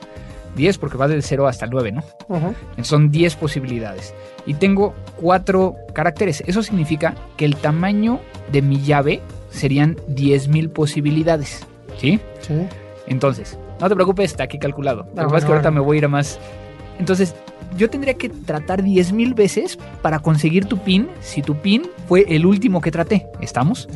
10 0.55 0.77
porque 0.77 0.97
va 0.97 1.07
del 1.07 1.23
0 1.23 1.47
hasta 1.47 1.65
el 1.65 1.71
9, 1.71 1.91
¿no? 1.91 2.03
Uh 2.27 2.35
-huh. 2.77 2.83
Son 2.83 3.11
10 3.11 3.35
posibilidades. 3.35 4.13
Y 4.45 4.55
tengo 4.55 4.93
4 5.21 5.75
caracteres. 5.93 6.43
Eso 6.47 6.63
significa 6.63 7.15
que 7.37 7.45
el 7.45 7.55
tamaño 7.55 8.19
de 8.51 8.61
mi 8.61 8.81
llave 8.81 9.21
serían 9.51 9.95
10.000 10.07 10.69
posibilidades. 10.69 11.65
¿Sí? 11.97 12.19
Sí. 12.41 12.53
Entonces, 13.07 13.57
no 13.79 13.89
te 13.89 13.95
preocupes, 13.95 14.31
está 14.31 14.43
aquí 14.43 14.59
calculado. 14.59 15.07
Lo 15.15 15.21
Ah, 15.21 15.25
que 15.25 15.31
pasa 15.31 15.37
es 15.37 15.45
que 15.45 15.51
ahorita 15.51 15.71
me 15.71 15.79
voy 15.79 15.95
a 15.95 15.99
ir 15.99 16.05
a 16.05 16.09
más. 16.09 16.39
Entonces, 16.99 17.35
yo 17.77 17.89
tendría 17.89 18.15
que 18.15 18.29
tratar 18.29 18.83
10.000 18.83 19.35
veces 19.35 19.77
para 20.01 20.19
conseguir 20.19 20.65
tu 20.65 20.77
pin 20.77 21.07
si 21.21 21.41
tu 21.41 21.55
pin 21.55 21.83
fue 22.07 22.25
el 22.27 22.45
último 22.45 22.81
que 22.81 22.91
traté. 22.91 23.27
¿Estamos? 23.41 23.87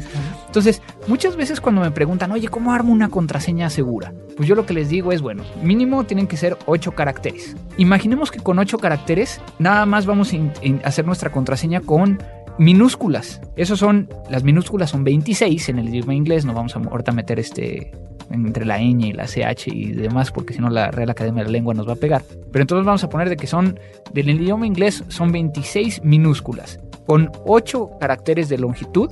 Entonces, 0.45 0.81
muchas 1.07 1.36
veces 1.36 1.59
cuando 1.59 1.81
me 1.81 1.91
preguntan, 1.91 2.31
oye, 2.31 2.47
¿cómo 2.47 2.73
armo 2.73 2.93
una 2.93 3.09
contraseña 3.09 3.69
segura? 3.69 4.13
Pues 4.38 4.47
yo 4.47 4.55
lo 4.55 4.65
que 4.65 4.73
les 4.73 4.89
digo 4.89 5.12
es, 5.12 5.21
bueno, 5.21 5.43
mínimo 5.62 6.03
tienen 6.03 6.27
que 6.27 6.38
ser 6.38 6.57
8 6.65 6.91
caracteres. 6.91 7.55
Imaginemos 7.77 8.31
que 8.31 8.39
con 8.39 8.59
8 8.59 8.77
caracteres 8.77 9.41
nada 9.59 9.86
más 9.86 10.05
vamos 10.05 10.33
a 10.33 10.88
hacer 10.88 11.05
nuestra 11.05 11.31
contraseña 11.31 11.81
con 11.81 12.19
minúsculas. 12.57 13.41
Esos 13.55 13.79
son, 13.79 14.09
las 14.29 14.43
minúsculas 14.43 14.91
son 14.91 15.03
26 15.03 15.69
en 15.69 15.79
el 15.79 15.89
idioma 15.89 16.13
inglés, 16.13 16.45
no 16.45 16.53
vamos 16.53 16.75
a 16.75 16.79
ahorita 16.79 17.12
meter 17.12 17.39
este 17.39 17.91
entre 18.31 18.65
la 18.65 18.79
ñ 18.79 19.07
y 19.07 19.13
la 19.13 19.25
ch 19.25 19.67
y 19.67 19.91
demás, 19.91 20.31
porque 20.31 20.53
si 20.53 20.62
no 20.62 20.69
la 20.69 20.91
Real 20.91 21.09
Academia 21.09 21.43
de 21.43 21.49
la 21.49 21.53
Lengua 21.53 21.73
nos 21.73 21.88
va 21.88 21.93
a 21.93 21.97
pegar. 21.97 22.23
Pero 22.51 22.63
entonces 22.63 22.86
vamos 22.86 23.03
a 23.03 23.09
poner 23.09 23.29
de 23.29 23.38
que 23.38 23.47
son, 23.47 23.79
del 24.13 24.29
idioma 24.29 24.67
inglés 24.67 25.03
son 25.07 25.31
26 25.31 26.03
minúsculas. 26.03 26.79
Con 27.05 27.31
8 27.45 27.97
caracteres 27.99 28.49
de 28.49 28.57
longitud, 28.57 29.09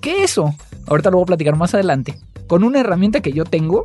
Que 0.00 0.24
eso, 0.24 0.52
ahorita 0.86 1.10
lo 1.10 1.18
voy 1.18 1.24
a 1.24 1.26
platicar 1.26 1.56
más 1.56 1.74
adelante, 1.74 2.18
con 2.46 2.64
una 2.64 2.80
herramienta 2.80 3.20
que 3.20 3.32
yo 3.32 3.44
tengo, 3.44 3.84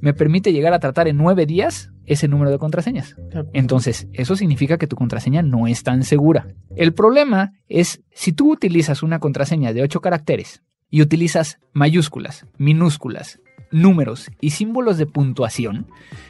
me 0.00 0.14
permite 0.14 0.52
llegar 0.52 0.72
a 0.74 0.78
tratar 0.78 1.08
en 1.08 1.16
nueve 1.16 1.46
días 1.46 1.90
ese 2.06 2.28
número 2.28 2.50
de 2.50 2.58
contraseñas. 2.58 3.16
Entonces, 3.52 4.08
eso 4.12 4.36
significa 4.36 4.78
que 4.78 4.86
tu 4.86 4.96
contraseña 4.96 5.42
no 5.42 5.66
es 5.66 5.82
tan 5.82 6.02
segura. 6.02 6.46
El 6.76 6.92
problema 6.92 7.52
es 7.68 8.02
si 8.12 8.32
tú 8.32 8.52
utilizas 8.52 9.02
una 9.02 9.18
contraseña 9.18 9.72
de 9.72 9.82
8 9.82 10.00
caracteres 10.00 10.62
y 10.90 11.02
utilizas 11.02 11.58
mayúsculas, 11.72 12.46
minúsculas, 12.58 13.40
números 13.70 14.30
y 14.40 14.50
símbolos 14.50 14.98
de 14.98 15.06
puntuación, 15.06 15.86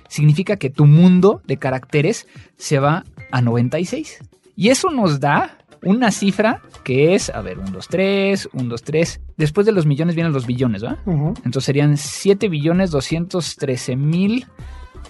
significa 0.09 0.57
que 0.57 0.71
tu 0.71 0.87
mundo 0.87 1.43
de 1.47 1.59
caracteres 1.59 2.27
se 2.57 2.79
va 2.79 3.05
a 3.31 3.43
96. 3.43 4.21
Y 4.57 4.69
eso 4.69 4.91
nos 4.91 5.21
da 5.21 5.59
una 5.85 6.11
cifra 6.11 6.63
que 6.83 7.15
es, 7.15 7.31
a 7.31 7.41
ver, 7.41 7.59
1, 7.59 7.71
2, 7.71 7.89
3, 7.89 8.49
1, 8.53 8.65
2, 8.69 8.83
3. 8.83 9.21
Después 9.37 9.67
de 9.67 9.73
los 9.73 9.87
millones 9.87 10.15
vienen 10.15 10.33
los 10.33 10.47
billones, 10.47 10.85
¿va? 10.85 10.99
Ujú. 11.07 11.29
Entonces 11.45 11.65
serían 11.65 11.97
7 11.97 12.49
billones 12.49 12.91
213 12.91 13.97
mil 13.97 14.47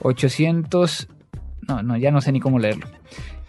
800... 0.01 1.09
No, 1.67 1.83
no, 1.83 1.97
ya 1.97 2.11
no 2.11 2.21
sé 2.21 2.31
ni 2.33 2.41
cómo 2.41 2.59
leerlo. 2.59 2.87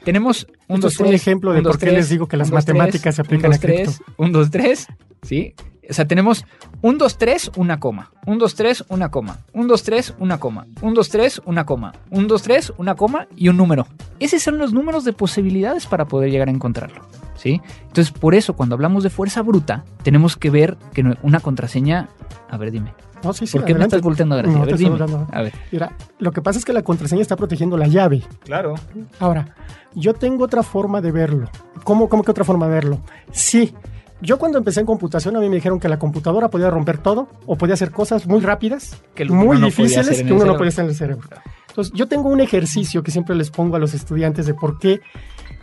Tenemos 0.04 0.48
un, 0.68 0.76
Esto 0.76 0.88
dos, 0.88 0.94
es 0.94 1.00
un 1.02 1.14
ejemplo 1.14 1.52
de 1.52 1.58
un, 1.58 1.64
dos, 1.64 1.74
por 1.74 1.80
qué 1.80 1.86
tres, 1.88 1.98
les 1.98 2.10
digo 2.10 2.28
que 2.28 2.38
las 2.38 2.50
un, 2.50 2.56
dos, 2.56 2.66
tres, 2.66 2.76
matemáticas 2.76 3.16
se 3.16 3.22
un, 3.22 3.26
aplican 3.26 3.52
dos, 3.52 3.58
a 3.58 3.62
cripto. 3.62 3.84
tres, 3.84 4.02
Un, 4.18 4.32
dos, 4.32 4.52
tres, 4.52 4.88
¿sí? 5.24 5.54
O 5.90 5.94
sea, 5.94 6.06
tenemos 6.06 6.46
un, 6.82 6.98
dos, 6.98 7.18
tres, 7.18 7.52
una 7.56 7.80
coma. 7.80 8.12
Un, 8.26 8.38
dos, 8.38 8.56
tres, 8.56 8.84
una 8.90 9.10
coma. 9.12 9.40
Un, 9.54 9.68
dos, 9.68 9.84
tres, 9.84 10.14
una 10.20 10.40
coma. 10.40 10.66
Un, 10.82 10.94
dos, 10.94 11.10
tres, 11.10 11.42
una 11.46 11.66
coma. 11.66 11.94
Un, 12.10 12.28
dos, 12.28 12.42
tres, 12.44 12.74
una 12.78 12.96
coma 12.96 13.28
y 13.36 13.50
un 13.50 13.58
número. 13.58 13.88
Esos 14.20 14.42
son 14.42 14.58
los 14.58 14.74
números 14.74 15.04
de 15.04 15.14
posibilidades 15.14 15.86
para 15.86 16.06
poder 16.06 16.32
llegar 16.32 16.48
a 16.48 16.52
encontrarlo. 16.52 17.04
¿Sí? 17.36 17.62
Entonces, 17.88 18.12
por 18.12 18.34
eso, 18.34 18.56
cuando 18.56 18.76
hablamos 18.76 19.04
de 19.04 19.10
fuerza 19.10 19.42
bruta, 19.42 19.84
tenemos 20.04 20.38
que 20.38 20.50
ver 20.50 20.78
que 20.94 21.04
una 21.22 21.40
contraseña. 21.42 22.08
A 22.50 22.58
ver, 22.58 22.72
dime. 22.72 22.94
No, 23.24 23.34
sí, 23.34 23.46
sí, 23.48 23.58
¿Por 23.58 23.66
qué 23.66 23.74
me 23.74 23.78
adelante. 23.78 23.96
estás 23.98 24.06
volteando? 24.06 24.42
No, 24.42 24.62
A 24.62 24.66
ver, 24.66 24.78
dime. 24.78 24.98
A 25.32 25.42
ver. 25.42 25.54
Mira, 25.72 25.92
lo 26.20 26.32
que 26.32 26.42
pasa 26.42 26.60
es 26.60 26.66
que 26.66 26.74
la 26.74 26.84
contraseña 26.84 27.22
está 27.22 27.36
protegiendo 27.36 27.76
la 27.76 27.88
llave. 27.88 28.24
Claro. 28.44 28.76
Ahora, 29.20 29.56
yo 29.96 30.14
tengo 30.14 30.44
otra 30.46 30.64
forma 30.64 31.02
de 31.02 31.12
verlo. 31.12 31.50
¿Cómo, 31.84 32.08
cómo 32.08 32.24
que 32.24 32.32
otra 32.32 32.44
forma 32.46 32.68
de 32.68 32.74
verlo? 32.74 33.00
Sí. 33.32 33.74
Yo 34.22 34.40
cuando 34.40 34.58
empecé 34.58 34.80
en 34.80 34.86
computación 34.86 35.36
a 35.36 35.40
mí 35.40 35.50
me 35.50 35.56
dijeron 35.56 35.80
que 35.80 35.90
la 35.90 36.00
computadora 36.00 36.50
podía 36.50 36.70
romper 36.70 36.98
todo 36.98 37.28
o 37.46 37.58
podía 37.58 37.74
hacer 37.74 37.92
cosas 37.92 38.26
muy 38.28 38.40
rápidas, 38.40 39.02
Que 39.14 39.26
muy 39.26 39.60
no 39.60 39.68
difíciles 39.68 40.24
que 40.24 40.34
uno 40.34 40.46
no 40.46 40.58
podía 40.58 40.70
hacer 40.70 40.86
en 40.86 40.92
el 40.92 40.96
cerebro. 40.96 41.28
Entonces, 41.68 41.94
yo 41.94 42.08
tengo 42.08 42.30
un 42.30 42.40
ejercicio 42.40 43.04
que 43.04 43.12
siempre 43.12 43.36
les 43.36 43.50
pongo 43.50 43.76
a 43.76 43.80
los 43.80 43.94
estudiantes 43.94 44.46
de 44.46 44.54
por 44.54 44.80
qué 44.80 45.02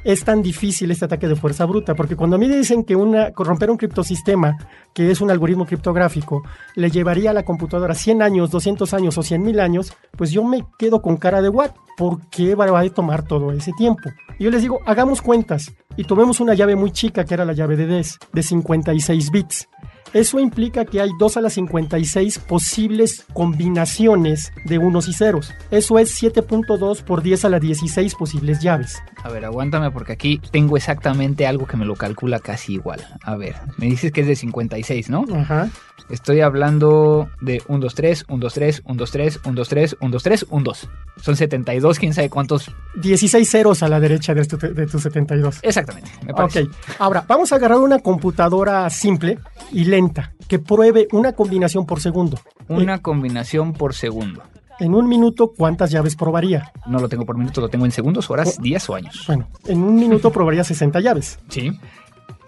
es 0.04 0.24
tan 0.24 0.42
difícil 0.42 0.90
este 0.90 1.04
ataque 1.04 1.28
de 1.28 1.36
fuerza 1.36 1.64
bruta, 1.64 1.94
porque 1.94 2.16
cuando 2.16 2.36
a 2.36 2.38
mí 2.38 2.48
dicen 2.48 2.84
que 2.84 2.96
una, 2.96 3.30
romper 3.30 3.70
un 3.70 3.76
criptosistema, 3.76 4.56
que 4.92 5.10
es 5.10 5.20
un 5.20 5.30
algoritmo 5.30 5.66
criptográfico, 5.66 6.42
le 6.74 6.90
llevaría 6.90 7.30
a 7.30 7.34
la 7.34 7.44
computadora 7.44 7.94
100 7.94 8.22
años, 8.22 8.50
200 8.50 8.92
años 8.94 9.16
o 9.18 9.22
100 9.22 9.42
mil 9.42 9.60
años, 9.60 9.92
pues 10.16 10.30
yo 10.30 10.44
me 10.44 10.64
quedo 10.78 11.02
con 11.02 11.16
cara 11.16 11.42
de 11.42 11.48
what, 11.48 11.72
¿por 11.96 12.20
qué 12.28 12.54
va 12.54 12.80
a 12.80 12.90
tomar 12.90 13.22
todo 13.22 13.52
ese 13.52 13.72
tiempo? 13.72 14.10
Y 14.38 14.44
yo 14.44 14.50
les 14.50 14.62
digo, 14.62 14.80
hagamos 14.86 15.22
cuentas 15.22 15.72
y 15.96 16.04
tomemos 16.04 16.40
una 16.40 16.54
llave 16.54 16.76
muy 16.76 16.90
chica, 16.90 17.24
que 17.24 17.34
era 17.34 17.44
la 17.44 17.52
llave 17.52 17.76
de 17.76 17.86
DES, 17.86 18.18
de 18.32 18.42
56 18.42 19.30
bits. 19.30 19.68
Eso 20.12 20.38
implica 20.38 20.84
que 20.84 21.00
hay 21.00 21.10
2 21.18 21.36
a 21.38 21.40
la 21.40 21.48
56 21.48 22.38
posibles 22.40 23.24
combinaciones 23.32 24.52
de 24.66 24.76
unos 24.76 25.08
y 25.08 25.14
ceros. 25.14 25.54
Eso 25.70 25.98
es 25.98 26.22
7.2 26.22 27.02
por 27.02 27.22
10 27.22 27.46
a 27.46 27.48
la 27.48 27.58
16 27.58 28.14
posibles 28.16 28.60
llaves. 28.60 29.02
A 29.22 29.28
ver, 29.28 29.44
aguántame 29.44 29.90
porque 29.90 30.12
aquí 30.12 30.40
tengo 30.50 30.76
exactamente 30.76 31.46
algo 31.46 31.66
que 31.66 31.76
me 31.76 31.84
lo 31.84 31.94
calcula 31.94 32.40
casi 32.40 32.74
igual. 32.74 33.06
A 33.22 33.36
ver, 33.36 33.56
me 33.76 33.86
dices 33.86 34.12
que 34.12 34.22
es 34.22 34.26
de 34.26 34.36
56, 34.36 35.10
¿no? 35.10 35.24
Ajá. 35.34 35.70
Estoy 36.10 36.40
hablando 36.40 37.30
de 37.40 37.62
1, 37.68 37.78
2, 37.78 37.94
3, 37.94 38.24
1, 38.28 38.38
2, 38.38 38.54
3, 38.54 38.82
1, 38.84 38.94
2, 38.96 39.10
3, 39.10 39.40
1, 39.44 39.54
2, 39.54 39.68
3, 39.68 39.96
1, 40.00 40.10
2, 40.10 40.22
3, 40.22 40.46
1, 40.50 40.64
2. 40.64 40.88
Son 41.22 41.36
72, 41.36 41.98
quién 41.98 42.12
sabe 42.12 42.28
cuántos. 42.28 42.70
16 42.96 43.48
ceros 43.48 43.82
a 43.82 43.88
la 43.88 44.00
derecha 44.00 44.34
de 44.34 44.44
tu, 44.44 44.56
de 44.58 44.86
tu 44.86 44.98
72. 44.98 45.60
Exactamente, 45.62 46.10
me 46.26 46.34
parece. 46.34 46.62
Ok, 46.62 46.70
ahora 46.98 47.24
vamos 47.26 47.52
a 47.52 47.56
agarrar 47.56 47.78
una 47.78 48.00
computadora 48.00 48.90
simple 48.90 49.38
y 49.70 49.84
lenta 49.84 50.32
que 50.48 50.58
pruebe 50.58 51.06
una 51.12 51.32
combinación 51.32 51.86
por 51.86 52.00
segundo. 52.00 52.38
Una 52.68 52.98
combinación 52.98 53.72
por 53.72 53.94
segundo. 53.94 54.42
En 54.78 54.94
un 54.94 55.08
minuto, 55.08 55.52
¿cuántas 55.56 55.90
llaves 55.90 56.16
probaría? 56.16 56.72
No 56.86 56.98
lo 56.98 57.08
tengo 57.08 57.24
por 57.24 57.36
minuto, 57.36 57.60
lo 57.60 57.68
tengo 57.68 57.84
en 57.84 57.92
segundos, 57.92 58.30
horas, 58.30 58.60
días 58.60 58.88
o 58.90 58.94
años. 58.94 59.24
Bueno, 59.26 59.48
en 59.66 59.82
un 59.82 59.94
minuto 59.94 60.30
probaría 60.32 60.64
60 60.64 61.00
llaves. 61.00 61.38
Sí, 61.48 61.70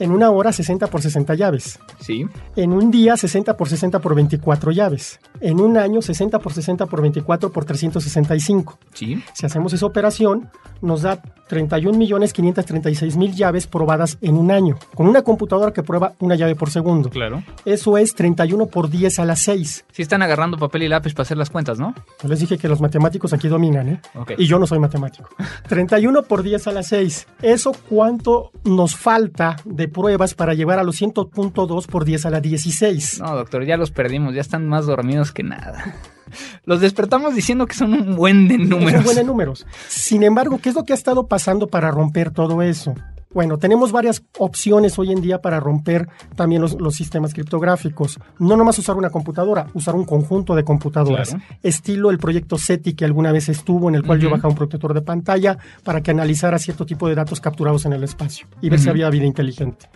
En 0.01 0.11
una 0.11 0.31
hora, 0.31 0.53
60 0.53 0.87
por 0.89 1.01
60 1.03 1.35
llaves. 1.35 1.79
sí. 2.01 2.27
En 2.57 2.73
un 2.73 2.91
día, 2.91 3.17
60 3.17 3.57
por 3.57 3.69
60 3.69 3.99
por 4.01 4.15
24 4.15 4.71
llaves. 4.73 5.21
En 5.41 5.61
un 5.61 5.77
año, 5.77 6.01
60 6.03 6.39
por 6.39 6.53
60 6.53 6.87
por 6.87 7.01
24 7.03 7.51
por 7.53 7.65
365. 7.65 8.79
Sí, 8.93 9.23
Si 9.33 9.47
hacemos 9.47 9.73
esa 9.73 9.87
operación, 9.87 10.51
nos 10.81 11.03
da 11.03 11.21
31.536.000 11.49 13.33
llaves 13.35 13.67
probadas 13.67 14.19
en 14.21 14.37
un 14.37 14.51
año, 14.51 14.79
con 14.95 15.07
una 15.07 15.23
computadora 15.23 15.73
que 15.73 15.83
prueba 15.83 16.15
una 16.21 16.35
llave 16.37 16.55
por 16.57 16.71
segundo. 16.71 17.11
claro. 17.11 17.43
Eso 17.65 17.97
es 17.99 18.15
31 18.15 18.67
por 18.67 18.91
10 18.91 19.19
a 19.19 19.25
las 19.25 19.41
6. 19.41 19.85
Sí 19.93 20.03
están 20.03 20.23
agarrando 20.23 20.57
papel 20.59 20.85
y 20.85 20.89
lápiz 20.89 21.13
para 21.15 21.23
hacer 21.23 21.37
las 21.37 21.51
cuentas, 21.51 21.79
¿no? 21.79 21.95
Yo 22.23 22.29
les 22.29 22.41
dije 22.41 22.59
que 22.59 22.69
los 22.69 22.81
matemáticos 22.81 23.33
aquí 23.33 23.49
dominan, 23.49 23.89
¿eh? 23.89 24.01
Ok. 24.15 24.33
Y 24.39 24.47
yo 24.47 24.59
no 24.59 24.67
soy 24.67 24.79
matemático. 24.79 25.29
31 25.69 26.23
por 26.23 26.43
10 26.43 26.67
a 26.69 26.73
las 26.73 26.87
6. 26.89 27.27
¿Eso 27.43 27.73
cuánto 27.89 28.51
nos 28.65 28.97
falta 28.97 29.57
de 29.65 29.84
pruebas 29.89 30.35
para 30.35 30.55
llevar 30.55 30.79
a 30.79 30.85
los 30.85 31.01
100.2 31.01 31.87
por 31.87 32.05
10 32.05 32.27
a 32.27 32.31
la 32.31 32.41
16? 32.41 33.21
No, 33.21 33.35
doctor, 33.37 33.65
ya 33.65 33.77
los 33.77 33.91
perdimos, 33.91 34.35
ya 34.35 34.41
están 34.41 34.69
más 34.69 34.87
dormidos 34.87 35.33
que 35.33 35.43
nada. 35.43 35.95
Los 36.65 36.81
despertamos 36.81 37.35
diciendo 37.37 37.67
que 37.67 37.75
son 37.75 37.93
un 37.93 38.17
buen 38.17 38.49
de 38.49 38.55
Es 38.55 38.61
un 38.63 38.69
números. 38.69 39.05
buen 39.05 39.17
de 39.17 39.23
números. 39.25 39.67
Sin 39.87 40.25
embargo, 40.25 40.59
¿qué 40.61 40.71
es 40.71 40.75
lo 40.75 40.83
que 40.85 40.93
ha 40.93 40.97
estado 40.97 41.29
pasando 41.29 41.69
para 41.69 41.93
romper 41.93 42.33
todo 42.33 42.61
eso? 42.63 42.95
Bueno, 43.35 43.59
tenemos 43.59 43.91
varias 43.93 44.23
opciones 44.39 44.99
hoy 44.99 45.11
en 45.13 45.21
día 45.21 45.43
para 45.43 45.59
romper 45.61 46.09
también 46.37 46.63
los, 46.63 46.81
los 46.81 46.95
sistemas 46.95 47.35
criptográficos. 47.35 48.19
No 48.39 48.57
nomás 48.57 48.79
usar 48.79 48.97
una 48.97 49.11
computadora, 49.11 49.67
usar 49.75 49.95
un 49.97 50.05
conjunto 50.05 50.55
de 50.55 50.63
computadoras. 50.65 51.31
Claro. 51.31 51.45
Estilo 51.63 52.11
el 52.11 52.19
proyecto 52.19 52.57
SETI 52.59 52.95
que 52.95 53.05
alguna 53.05 53.33
vez 53.33 53.49
estuvo, 53.49 53.89
en 53.89 53.97
el 53.97 54.05
cual 54.05 54.21
yo 54.21 54.31
bajaba 54.31 54.51
un 54.51 54.55
protector 54.57 54.95
de 54.95 55.03
pantalla 55.03 55.59
para 55.83 56.01
que 56.01 56.13
analizara 56.13 56.59
cierto 56.59 56.87
tipo 56.87 57.09
de 57.09 57.17
datos 57.17 57.41
capturados 57.41 57.85
en 57.87 57.93
el 57.93 58.05
espacio 58.05 58.47
y 58.61 58.71
ver 58.71 58.79
si 58.79 58.89
había 58.89 59.11
vida 59.11 59.27
inteligente. 59.27 59.89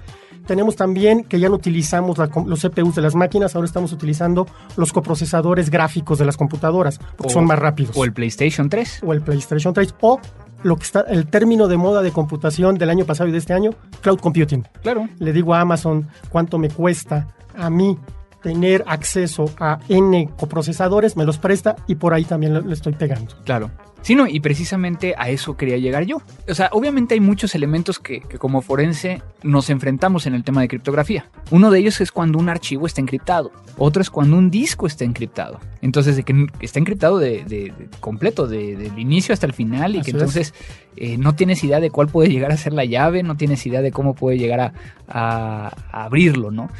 Tenemos 0.46 0.76
también 0.76 1.24
que 1.24 1.38
ya 1.38 1.48
no 1.48 1.56
utilizamos 1.56 2.16
la 2.16 2.30
los 2.46 2.62
CPUs 2.62 2.94
de 2.94 3.02
las 3.02 3.14
máquinas, 3.14 3.54
ahora 3.54 3.66
estamos 3.66 3.92
utilizando 3.92 4.46
los 4.76 4.92
coprocesadores 4.94 5.68
gráficos 5.70 6.18
de 6.18 6.24
las 6.24 6.36
computadoras, 6.38 6.98
porque 7.16 7.30
O- 7.32 7.34
son 7.34 7.44
más 7.44 7.58
rápidos 7.58 7.94
O 7.96 8.04
el 8.04 8.12
PlayStation 8.14 8.68
3. 8.70 9.02
o 9.04 9.12
el 9.12 9.20
PlayStation 9.20 9.74
3 9.74 9.94
o 10.00 10.18
lo 10.62 10.76
que 10.76 10.84
está 10.84 11.00
el 11.02 11.26
término 11.26 11.68
de 11.68 11.76
moda 11.76 12.02
de 12.02 12.10
computación 12.10 12.76
del 12.76 12.90
año 12.90 13.04
pasado 13.04 13.28
y 13.28 13.32
de 13.32 13.38
este 13.38 13.52
año, 13.52 13.70
cloud 14.00 14.18
computing. 14.18 14.66
Claro. 14.82 15.08
Le 15.18 15.32
digo 15.32 15.54
a 15.54 15.60
Amazon 15.60 16.08
cuánto 16.30 16.58
me 16.58 16.68
cuesta 16.68 17.28
a 17.56 17.70
mí 17.70 17.98
tener 18.42 18.84
acceso 18.86 19.50
a 19.58 19.78
N 19.88 20.30
coprocesadores, 20.38 21.16
me 21.16 21.24
los 21.24 21.38
presta 21.38 21.76
y 21.86 21.96
por 21.96 22.14
ahí 22.14 22.24
también 22.24 22.54
le, 22.66 22.72
estoy 22.72 22.92
pegando. 22.94 23.34
Claro. 23.44 23.70
Sí, 24.00 24.14
no, 24.14 24.28
y 24.28 24.38
precisamente 24.38 25.16
a 25.18 25.28
eso 25.28 25.56
quería 25.56 25.76
llegar 25.76 26.04
yo. 26.04 26.18
O 26.48 26.54
sea, 26.54 26.68
obviamente 26.72 27.14
hay 27.14 27.20
muchos 27.20 27.56
elementos 27.56 27.98
que, 27.98 28.20
que 28.20 28.38
como 28.38 28.62
forense 28.62 29.22
nos 29.42 29.70
enfrentamos 29.70 30.24
en 30.26 30.34
el 30.34 30.44
tema 30.44 30.60
de 30.60 30.68
criptografía. 30.68 31.26
Uno 31.50 31.72
de 31.72 31.80
ellos 31.80 32.00
es 32.00 32.12
cuando 32.12 32.38
un 32.38 32.48
archivo 32.48 32.86
está 32.86 33.00
encriptado. 33.00 33.50
Otro 33.76 34.00
es 34.00 34.08
cuando 34.08 34.36
un 34.38 34.50
disco 34.52 34.86
está 34.86 35.04
encriptado. 35.04 35.58
Entonces, 35.82 36.14
de 36.14 36.22
que 36.22 36.46
está 36.60 36.78
encriptado 36.78 37.18
de, 37.18 37.42
de- 37.44 37.72
de 37.76 37.88
completo, 37.98 38.46
de- 38.46 38.76
del 38.76 38.96
inicio 39.00 39.32
hasta 39.32 39.46
el 39.46 39.52
final, 39.52 39.96
y 39.96 39.98
Así 39.98 40.04
que 40.12 40.16
es. 40.16 40.22
entonces 40.22 40.54
eh, 40.96 41.18
no 41.18 41.34
tienes 41.34 41.62
idea 41.64 41.80
de 41.80 41.90
cuál 41.90 42.06
puede 42.06 42.30
llegar 42.30 42.52
a 42.52 42.56
ser 42.56 42.74
la 42.74 42.84
llave, 42.84 43.24
no 43.24 43.36
tienes 43.36 43.66
idea 43.66 43.82
de 43.82 43.90
cómo 43.90 44.14
puede 44.14 44.38
llegar 44.38 44.60
a, 44.60 44.72
a- 45.08 45.72
a 45.90 46.04
abrirlo, 46.04 46.52
¿no? 46.52 46.70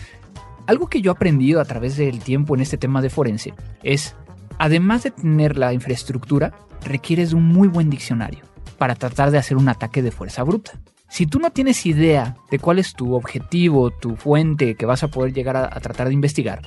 Algo 0.68 0.88
que 0.88 1.00
yo 1.00 1.10
he 1.10 1.14
aprendido 1.14 1.62
a 1.62 1.64
través 1.64 1.96
del 1.96 2.18
tiempo 2.18 2.54
en 2.54 2.60
este 2.60 2.76
tema 2.76 3.00
de 3.00 3.08
forense 3.08 3.54
es, 3.82 4.14
además 4.58 5.02
de 5.02 5.10
tener 5.10 5.56
la 5.56 5.72
infraestructura, 5.72 6.52
requieres 6.84 7.32
un 7.32 7.44
muy 7.44 7.68
buen 7.68 7.88
diccionario 7.88 8.44
para 8.76 8.94
tratar 8.94 9.30
de 9.30 9.38
hacer 9.38 9.56
un 9.56 9.70
ataque 9.70 10.02
de 10.02 10.10
fuerza 10.10 10.42
bruta. 10.42 10.72
Si 11.08 11.26
tú 11.26 11.38
no 11.38 11.52
tienes 11.52 11.86
idea 11.86 12.36
de 12.50 12.58
cuál 12.58 12.78
es 12.78 12.92
tu 12.92 13.14
objetivo, 13.14 13.90
tu 13.90 14.16
fuente 14.16 14.74
que 14.74 14.84
vas 14.84 15.02
a 15.02 15.08
poder 15.08 15.32
llegar 15.32 15.56
a 15.56 15.80
tratar 15.80 16.08
de 16.08 16.12
investigar, 16.12 16.60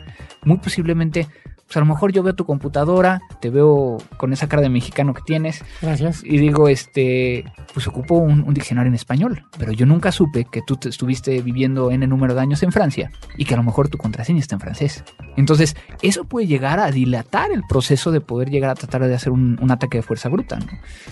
muy 0.46 0.58
posiblemente, 0.58 1.28
pues 1.72 1.78
a 1.78 1.80
lo 1.80 1.86
mejor 1.86 2.12
yo 2.12 2.22
veo 2.22 2.36
tu 2.36 2.44
computadora, 2.44 3.22
te 3.40 3.50
veo 3.50 3.98
con 4.18 4.34
esa 4.34 4.50
cara 4.50 4.62
de 4.62 4.68
mexicano 4.68 5.14
que 5.14 5.22
tienes, 5.22 5.64
Gracias. 5.82 6.22
y 6.22 6.38
digo, 6.38 6.68
este, 6.68 7.46
pues 7.74 7.88
ocupo 7.88 8.16
un, 8.16 8.44
un 8.46 8.54
diccionario 8.54 8.90
en 8.90 8.96
español, 8.96 9.46
pero 9.58 9.72
yo 9.72 9.86
nunca 9.86 10.12
supe 10.12 10.46
que 10.52 10.62
tú 10.68 10.76
te 10.76 10.90
estuviste 10.90 11.42
viviendo 11.42 11.90
en 11.90 12.04
el 12.04 12.10
número 12.10 12.36
de 12.36 12.42
años 12.42 12.62
en 12.64 12.74
Francia 12.74 13.10
y 13.38 13.46
que 13.46 13.54
a 13.54 13.58
lo 13.58 13.64
mejor 13.64 13.88
tu 13.88 13.98
contraseña 13.98 14.40
está 14.40 14.56
en 14.56 14.60
francés. 14.60 15.06
Entonces, 15.38 15.78
eso 16.02 16.26
puede 16.26 16.46
llegar 16.46 16.82
a 16.82 16.92
dilatar 16.92 17.54
el 17.54 17.64
proceso 17.64 18.12
de 18.12 18.20
poder 18.20 18.50
llegar 18.50 18.72
a 18.72 18.76
tratar 18.76 19.08
de 19.08 19.16
hacer 19.16 19.32
un, 19.32 19.58
un 19.62 19.72
ataque 19.72 20.00
de 20.00 20.04
fuerza 20.04 20.28
bruta. 20.28 20.58
¿no? 20.58 20.66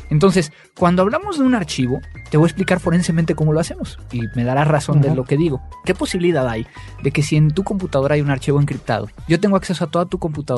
Entonces, 0.10 0.52
cuando 0.78 1.04
hablamos 1.04 1.40
de 1.40 1.46
un 1.46 1.56
archivo, 1.56 2.02
te 2.30 2.36
voy 2.36 2.48
a 2.48 2.50
explicar 2.50 2.82
forensemente 2.82 3.34
cómo 3.34 3.54
lo 3.54 3.62
hacemos 3.62 3.98
y 4.12 4.24
me 4.36 4.44
darás 4.44 4.68
razón 4.68 5.00
de 5.00 5.16
lo 5.16 5.24
que 5.24 5.38
digo. 5.38 5.62
¿Qué 5.86 5.96
posibilidad 5.96 6.48
hay 6.50 6.68
de 7.02 7.12
que 7.12 7.24
si 7.24 7.38
en 7.38 7.52
tu 7.52 7.64
computadora 7.64 8.16
hay 8.16 8.22
un 8.22 8.30
archivo 8.30 8.60
encriptado, 8.60 9.08
yo 9.30 9.40
tengo 9.40 9.56
acceso 9.56 9.86
a 9.86 9.88
toda 9.88 10.06
tu 10.06 10.20
computadora, 10.20 10.49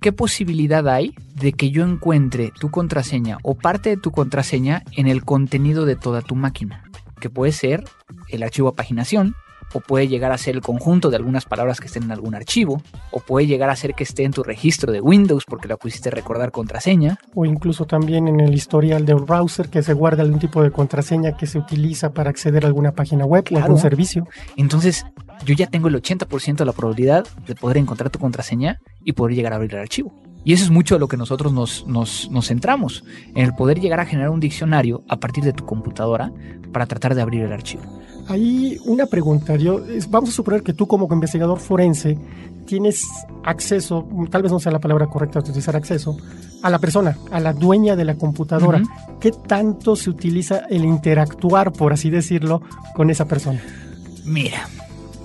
¿qué 0.00 0.12
posibilidad 0.12 0.86
hay 0.88 1.14
de 1.34 1.52
que 1.52 1.70
yo 1.70 1.84
encuentre 1.84 2.52
tu 2.60 2.70
contraseña 2.70 3.38
o 3.42 3.54
parte 3.54 3.90
de 3.90 3.96
tu 3.96 4.10
contraseña 4.10 4.82
en 4.96 5.06
el 5.06 5.24
contenido 5.24 5.86
de 5.86 5.96
toda 5.96 6.20
tu 6.20 6.34
máquina? 6.34 6.84
Que 7.20 7.30
puede 7.30 7.52
ser 7.52 7.84
el 8.28 8.42
archivo 8.42 8.68
a 8.68 8.74
paginación, 8.74 9.34
o 9.74 9.80
puede 9.80 10.08
llegar 10.08 10.32
a 10.32 10.38
ser 10.38 10.54
el 10.54 10.62
conjunto 10.62 11.10
de 11.10 11.16
algunas 11.16 11.44
palabras 11.44 11.80
que 11.80 11.86
estén 11.86 12.04
en 12.04 12.12
algún 12.12 12.34
archivo, 12.34 12.82
o 13.10 13.20
puede 13.20 13.46
llegar 13.46 13.70
a 13.70 13.76
ser 13.76 13.94
que 13.94 14.04
esté 14.04 14.24
en 14.24 14.32
tu 14.32 14.42
registro 14.42 14.92
de 14.92 15.00
Windows 15.00 15.44
porque 15.46 15.68
la 15.68 15.76
pusiste 15.76 16.10
recordar 16.10 16.50
contraseña. 16.50 17.18
O 17.34 17.44
incluso 17.44 17.84
también 17.86 18.28
en 18.28 18.40
el 18.40 18.54
historial 18.54 19.04
del 19.04 19.16
browser 19.16 19.68
que 19.68 19.82
se 19.82 19.92
guarda 19.92 20.22
algún 20.22 20.38
tipo 20.38 20.62
de 20.62 20.70
contraseña 20.70 21.36
que 21.36 21.46
se 21.46 21.58
utiliza 21.58 22.10
para 22.12 22.30
acceder 22.30 22.64
a 22.64 22.68
alguna 22.68 22.92
página 22.92 23.24
web 23.24 23.42
o 23.42 23.48
Claro. 23.48 23.64
algún 23.64 23.80
servicio. 23.80 24.26
Entonces, 24.56 25.04
yo 25.44 25.54
ya 25.54 25.66
tengo 25.66 25.88
el 25.88 25.94
80% 25.94 26.56
de 26.56 26.64
la 26.64 26.72
probabilidad 26.72 27.26
de 27.46 27.54
poder 27.54 27.76
encontrar 27.76 28.10
tu 28.10 28.18
contraseña 28.18 28.80
y 29.04 29.12
poder 29.12 29.34
llegar 29.36 29.52
a 29.52 29.56
abrir 29.56 29.74
el 29.74 29.80
archivo. 29.80 30.12
Y 30.44 30.52
eso 30.52 30.64
es 30.64 30.70
mucho 30.70 30.94
de 30.94 31.00
lo 31.00 31.08
que 31.08 31.16
nosotros 31.16 31.52
nos, 31.52 31.86
nos, 31.86 32.30
nos 32.30 32.48
centramos, 32.48 33.04
en 33.34 33.44
el 33.44 33.54
poder 33.54 33.80
llegar 33.80 34.00
a 34.00 34.06
generar 34.06 34.30
un 34.30 34.40
diccionario 34.40 35.02
a 35.08 35.16
partir 35.16 35.44
de 35.44 35.52
tu 35.52 35.66
computadora 35.66 36.32
para 36.72 36.86
tratar 36.86 37.14
de 37.14 37.22
abrir 37.22 37.42
el 37.42 37.52
archivo. 37.52 37.82
Hay 38.28 38.78
una 38.84 39.06
pregunta. 39.06 39.56
Yo, 39.56 39.80
vamos 40.10 40.30
a 40.30 40.32
suponer 40.32 40.62
que 40.62 40.74
tú 40.74 40.86
como 40.86 41.08
investigador 41.10 41.58
forense 41.58 42.18
tienes 42.66 43.06
acceso, 43.44 44.06
tal 44.30 44.42
vez 44.42 44.52
no 44.52 44.60
sea 44.60 44.70
la 44.70 44.78
palabra 44.78 45.06
correcta 45.06 45.38
utilizar 45.38 45.74
acceso, 45.74 46.18
a 46.62 46.68
la 46.68 46.78
persona, 46.78 47.16
a 47.30 47.40
la 47.40 47.54
dueña 47.54 47.96
de 47.96 48.04
la 48.04 48.16
computadora. 48.16 48.82
¿Qué 49.20 49.32
tanto 49.32 49.96
se 49.96 50.10
utiliza 50.10 50.58
el 50.68 50.84
interactuar, 50.84 51.72
por 51.72 51.94
así 51.94 52.10
decirlo, 52.10 52.60
con 52.94 53.08
esa 53.08 53.26
persona? 53.26 53.62
Mira, 54.26 54.68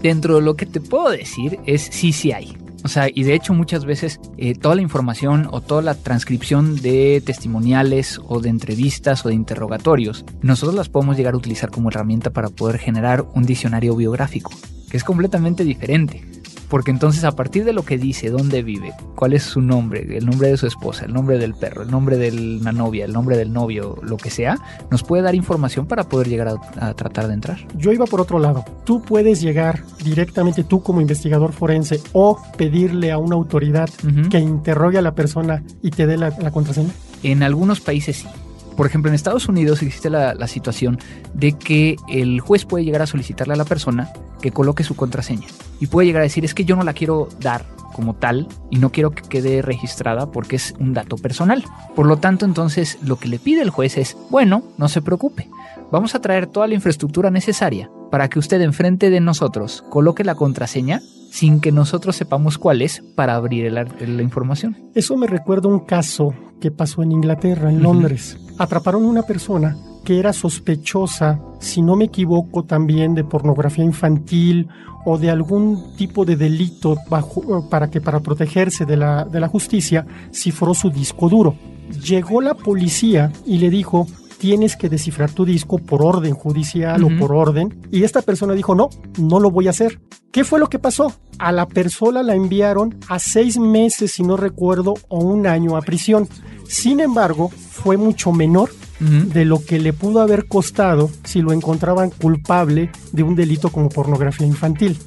dentro 0.02 0.36
de 0.36 0.42
lo 0.42 0.56
que 0.56 0.66
te 0.66 0.80
puedo 0.80 1.10
decir 1.10 1.60
es 1.66 1.82
sí, 1.92 2.14
sí 2.14 2.32
hay. 2.32 2.58
O 2.84 2.90
sea, 2.90 3.08
y 3.14 3.24
de 3.24 3.34
hecho 3.34 3.54
muchas 3.54 3.86
veces 3.86 4.20
eh, 4.38 4.56
toda 4.56 4.76
la 4.76 4.82
información 4.82 5.48
o 5.52 5.62
toda 5.62 5.82
la 5.82 5.96
transcripción 5.96 6.76
de 6.76 7.24
testimoniales 7.26 8.20
o 8.28 8.42
de 8.42 8.50
entrevistas 8.50 9.26
o 9.26 9.30
de 9.30 9.36
interrogatorios, 9.36 10.26
nosotros 10.42 10.76
las 10.76 10.90
podemos 10.90 11.16
llegar 11.16 11.34
a 11.34 11.38
utilizar 11.38 11.72
como 11.72 11.90
herramienta 11.90 12.32
para 12.32 12.50
poder 12.50 12.80
generar 12.80 13.26
un 13.34 13.46
diccionario 13.46 13.96
biográfico, 13.96 14.52
que 14.90 14.98
es 14.98 15.04
completamente 15.04 15.64
diferente. 15.64 16.26
Porque 16.70 16.92
entonces 16.92 17.24
a 17.24 17.32
partir 17.32 17.66
de 17.66 17.74
lo 17.74 17.84
que 17.84 17.98
dice, 17.98 18.30
dónde 18.30 18.64
vive, 18.64 18.94
cuál 19.16 19.34
es 19.34 19.44
su 19.44 19.62
nombre, 19.62 20.18
el 20.18 20.26
nombre 20.26 20.50
de 20.50 20.58
su 20.58 20.68
esposa, 20.68 21.06
el 21.06 21.14
nombre 21.14 21.38
del 21.38 21.54
perro, 21.54 21.84
el 21.84 21.92
nombre 21.92 22.18
de 22.18 22.32
la 22.32 22.72
novia, 22.72 23.06
el 23.06 23.14
nombre 23.14 23.38
del 23.38 23.54
novio, 23.54 23.98
lo 24.02 24.18
que 24.18 24.30
sea, 24.30 24.58
nos 24.90 25.04
puede 25.04 25.24
dar 25.24 25.36
información 25.36 25.86
para 25.86 26.04
poder 26.04 26.28
llegar 26.28 26.56
a, 26.78 26.94
tratar 26.94 27.28
de 27.28 27.34
entrar. 27.34 27.60
Yo 27.76 27.92
iba 27.92 28.06
por 28.06 28.22
otro 28.22 28.40
lado. 28.40 28.66
Tú 28.86 29.02
puedes 29.02 29.42
llegar 29.42 29.84
directamente 30.04 30.64
tú 30.64 30.82
como 30.82 31.02
investigador 31.02 31.54
forense 31.54 32.02
o 32.14 32.42
pedirle 32.58 33.12
a 33.12 33.18
una 33.18 33.36
autoridad 33.36 33.90
que 34.30 34.40
interrogue 34.40 34.98
a 34.98 35.02
la 35.02 35.16
persona 35.16 35.64
y 35.82 35.92
te 35.92 36.08
dé 36.08 36.18
la 36.18 36.52
contraseña. 36.52 36.92
En 37.24 37.42
algunos 37.42 37.80
países 37.80 38.18
sí. 38.18 38.28
Por 38.76 38.88
ejemplo, 38.88 39.10
en 39.10 39.16
Estados 39.16 39.48
Unidos 39.48 39.82
existe 39.82 40.10
la, 40.10 40.48
situación 40.48 41.00
de 41.34 41.54
que 41.54 41.96
el 42.10 42.40
juez 42.40 42.66
puede 42.66 42.86
llegar 42.86 43.02
a 43.02 43.08
solicitarle 43.08 43.54
a 43.54 43.58
la 43.58 43.66
persona 43.66 44.12
que 44.42 44.52
coloque 44.52 44.84
su 44.84 44.96
contraseña 44.96 45.48
y 45.80 45.88
puede 45.88 46.08
llegar 46.08 46.22
a 46.22 46.24
decir 46.24 46.44
es 46.44 46.54
que 46.54 46.66
yo 46.66 46.76
no 46.76 46.84
la 46.84 46.94
quiero 46.94 47.30
dar 47.40 47.66
como 47.94 48.14
tal 48.16 48.48
y 48.70 48.78
no 48.78 48.92
quiero 48.92 49.12
que 49.12 49.22
quede 49.22 49.62
registrada 49.62 50.32
porque 50.32 50.58
es 50.58 50.74
un 50.80 50.94
dato 50.94 51.16
personal. 51.16 51.64
Por 51.96 52.08
lo 52.08 52.18
tanto, 52.18 52.46
entonces 52.46 52.98
lo 53.02 53.18
que 53.18 53.30
le 53.30 53.40
pide 53.40 53.62
el 53.62 53.70
juez 53.70 53.98
es, 53.98 54.18
bueno, 54.30 54.64
no 54.78 54.90
se 54.90 55.02
preocupe, 55.02 55.48
vamos 55.92 56.16
a 56.16 56.22
traer 56.22 56.48
toda 56.48 56.68
la 56.68 56.74
infraestructura 56.74 57.30
necesaria 57.30 57.90
para 58.12 58.28
que 58.30 58.40
usted 58.40 58.62
enfrente 58.62 59.10
de 59.10 59.22
nosotros 59.22 59.84
coloque 59.90 60.24
la 60.24 60.36
contraseña 60.36 61.02
sin 61.32 61.62
que 61.62 61.72
nosotros 61.72 62.16
sepamos 62.16 62.60
cuál 62.60 62.84
es 62.84 63.02
para 63.16 63.34
abrir 63.34 63.72
la, 63.72 63.88
información. 64.22 64.78
Eso 64.94 65.18
me 65.18 65.26
recuerda 65.26 65.68
un 65.68 65.80
caso 65.80 66.32
que 66.64 66.72
pasó 66.72 67.04
en 67.04 67.12
Inglaterra, 67.12 67.70
en 67.70 67.84
Londres. 67.84 68.38
Atraparon 68.58 69.04
a 69.04 69.10
una 69.10 69.24
persona 69.24 69.76
que 70.06 70.18
era 70.18 70.32
sospechosa, 70.32 71.42
si 71.60 71.82
no 71.82 71.98
me 71.98 72.06
equivoco, 72.06 72.64
también 72.64 73.16
de 73.16 73.26
pornografía 73.26 73.84
infantil 73.84 74.70
o 75.04 75.18
de 75.18 75.30
algún 75.30 75.94
tipo 75.98 76.24
de 76.24 76.38
delito 76.38 76.96
bajo, 77.10 77.68
para 77.70 77.90
que 77.90 78.00
para 78.00 78.22
protegerse 78.22 78.86
de 78.86 78.96
la, 78.96 79.26
de 79.26 79.42
la 79.42 79.50
justicia 79.50 80.08
cifró 80.32 80.74
su 80.74 80.90
disco 80.90 81.28
duro. 81.28 81.56
Llegó 82.02 82.40
la 82.40 82.54
policía 82.54 83.30
y 83.46 83.58
le 83.58 83.70
dijo, 83.70 84.08
tienes 84.44 84.78
que 84.78 84.88
descifrar 84.88 85.32
tu 85.32 85.44
disco 85.44 85.80
por 85.80 86.02
orden 86.02 86.34
judicial 86.34 87.04
o 87.04 87.10
por 87.18 87.34
orden. 87.34 87.78
Y 87.92 88.04
esta 88.04 88.22
persona 88.22 88.54
dijo, 88.54 88.74
no, 88.74 88.90
no 89.18 89.42
lo 89.42 89.52
voy 89.52 89.68
a 89.68 89.72
hacer. 89.72 90.00
¿Qué 90.34 90.44
fue 90.44 90.60
lo 90.60 90.68
que 90.68 90.80
pasó? 90.80 91.14
A 91.40 91.52
la 91.52 91.66
persona 91.66 92.24
la 92.24 92.36
enviaron 92.36 92.98
a 93.08 93.20
seis 93.20 93.58
meses, 93.58 94.14
si 94.14 94.24
no 94.24 94.36
recuerdo, 94.36 94.96
o 95.08 95.20
un 95.20 95.46
año 95.46 95.78
a 95.78 95.82
prisión. 95.82 96.28
Sin 96.68 97.00
embargo, 97.00 97.50
fue 97.50 97.98
mucho 97.98 98.32
menor 98.32 98.72
de 99.00 99.44
lo 99.44 99.66
que 99.66 99.80
le 99.80 99.92
pudo 99.92 100.22
haber 100.22 100.48
costado 100.48 101.10
si 101.26 101.42
lo 101.42 101.52
encontraban 101.52 102.10
culpable 102.10 102.90
de 103.12 103.24
un 103.24 103.36
delito 103.36 103.70
como 103.70 103.90
pornografía 103.90 104.48
infantil. 104.48 104.98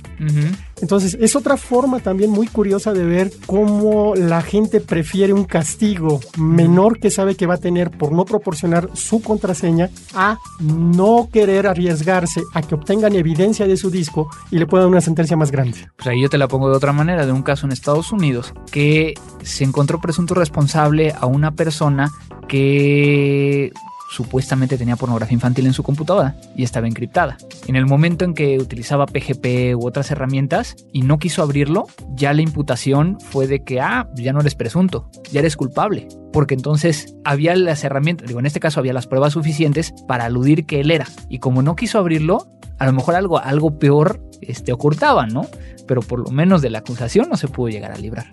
Entonces, 0.81 1.17
es 1.21 1.37
otra 1.37 1.57
forma 1.57 2.01
también 2.01 2.31
muy 2.31 2.47
curiosa 2.49 2.93
de 2.93 3.05
ver 3.05 3.33
cómo 3.47 4.15
la 4.15 4.43
gente 4.43 4.81
prefiere 4.81 5.33
un 5.33 5.45
castigo 5.45 6.21
menor 6.37 6.99
que 6.99 7.11
sabe 7.11 7.35
que 7.35 7.47
va 7.47 7.55
a 7.55 7.59
tener 7.59 7.91
por 7.91 8.13
no 8.13 8.25
proporcionar 8.25 8.91
su 8.95 9.23
contraseña 9.23 9.91
a 10.15 10.39
no 10.61 11.29
querer 11.33 11.67
arriesgarse 11.67 12.43
a 12.53 12.63
que 12.63 12.75
obtengan 12.75 13.15
evidencia 13.15 13.67
de 13.67 13.77
su 13.77 13.91
disco 13.91 14.29
y 14.51 14.59
le 14.59 14.67
puedan 14.67 14.89
una 14.89 15.01
sentencia 15.01 15.37
más 15.37 15.51
grande. 15.51 15.89
Pues 15.97 16.09
ahí 16.09 16.21
yo 16.21 16.29
te 16.29 16.39
la 16.39 16.49
pongo 16.49 16.69
de 16.69 16.77
otra 16.77 16.93
manera, 16.93 17.27
de 17.27 17.33
un 17.33 17.43
caso 17.43 17.67
en 17.67 17.73
Estados 17.73 18.13
Unidos 18.13 18.53
que 18.71 19.15
se 19.43 19.65
encontró 19.65 20.01
presunto 20.01 20.35
responsable 20.35 21.15
a 21.19 21.27
una 21.27 21.53
persona 21.53 22.11
que 22.49 23.73
supuestamente 24.11 24.79
tenía 24.79 24.97
pornografía 24.97 25.35
infantil 25.35 25.67
en 25.67 25.73
su 25.73 25.83
computadora 25.83 26.37
y 26.55 26.63
estaba 26.63 26.87
encriptada. 26.87 27.37
En 27.67 27.77
el 27.77 27.87
momento 27.87 28.25
en 28.25 28.35
que 28.35 28.59
utilizaba 28.59 29.07
PGP 29.07 29.77
u 29.77 29.87
otras 29.87 30.11
herramientas 30.11 30.77
y 30.93 31.03
no 31.03 31.19
quiso 31.19 31.43
abrirlo, 31.43 31.87
ya 32.15 32.33
la 32.33 32.43
imputación 32.43 33.19
fue 33.21 33.47
de 33.47 33.63
que, 33.63 33.81
ah, 33.81 34.09
ya 34.15 34.33
no 34.33 34.41
eres 34.41 34.55
presunto, 34.55 35.11
ya 35.33 35.41
eres 35.41 35.57
culpable. 35.57 36.09
Porque 36.33 36.55
entonces 36.55 37.15
había 37.25 37.57
las 37.57 37.83
herramientas, 37.85 38.29
digo, 38.29 38.41
en 38.41 38.47
este 38.47 38.61
caso 38.61 38.81
había 38.81 38.93
las 38.93 39.07
pruebas 39.07 39.33
suficientes 39.33 39.95
para 40.07 40.27
aludir 40.27 40.67
que 40.67 40.81
él 40.81 40.91
era. 40.91 41.07
Y 41.29 41.39
como 41.39 41.63
no 41.63 41.77
quiso 41.77 41.99
abrirlo, 41.99 42.47
a 42.79 42.87
lo 42.87 42.93
mejor 42.93 43.15
algo, 43.15 43.39
algo 43.39 43.79
peor 43.79 44.21
este, 44.41 44.73
ocultaba, 44.73 45.27
¿no? 45.27 45.47
Pero 45.87 46.03
por 46.03 46.21
lo 46.21 46.31
menos 46.31 46.63
de 46.63 46.71
la 46.71 46.79
acusación 46.79 47.29
no 47.29 47.37
se 47.37 47.49
pudo 47.49 47.69
llegar 47.69 47.93
a 47.93 47.97
librar. 47.97 48.27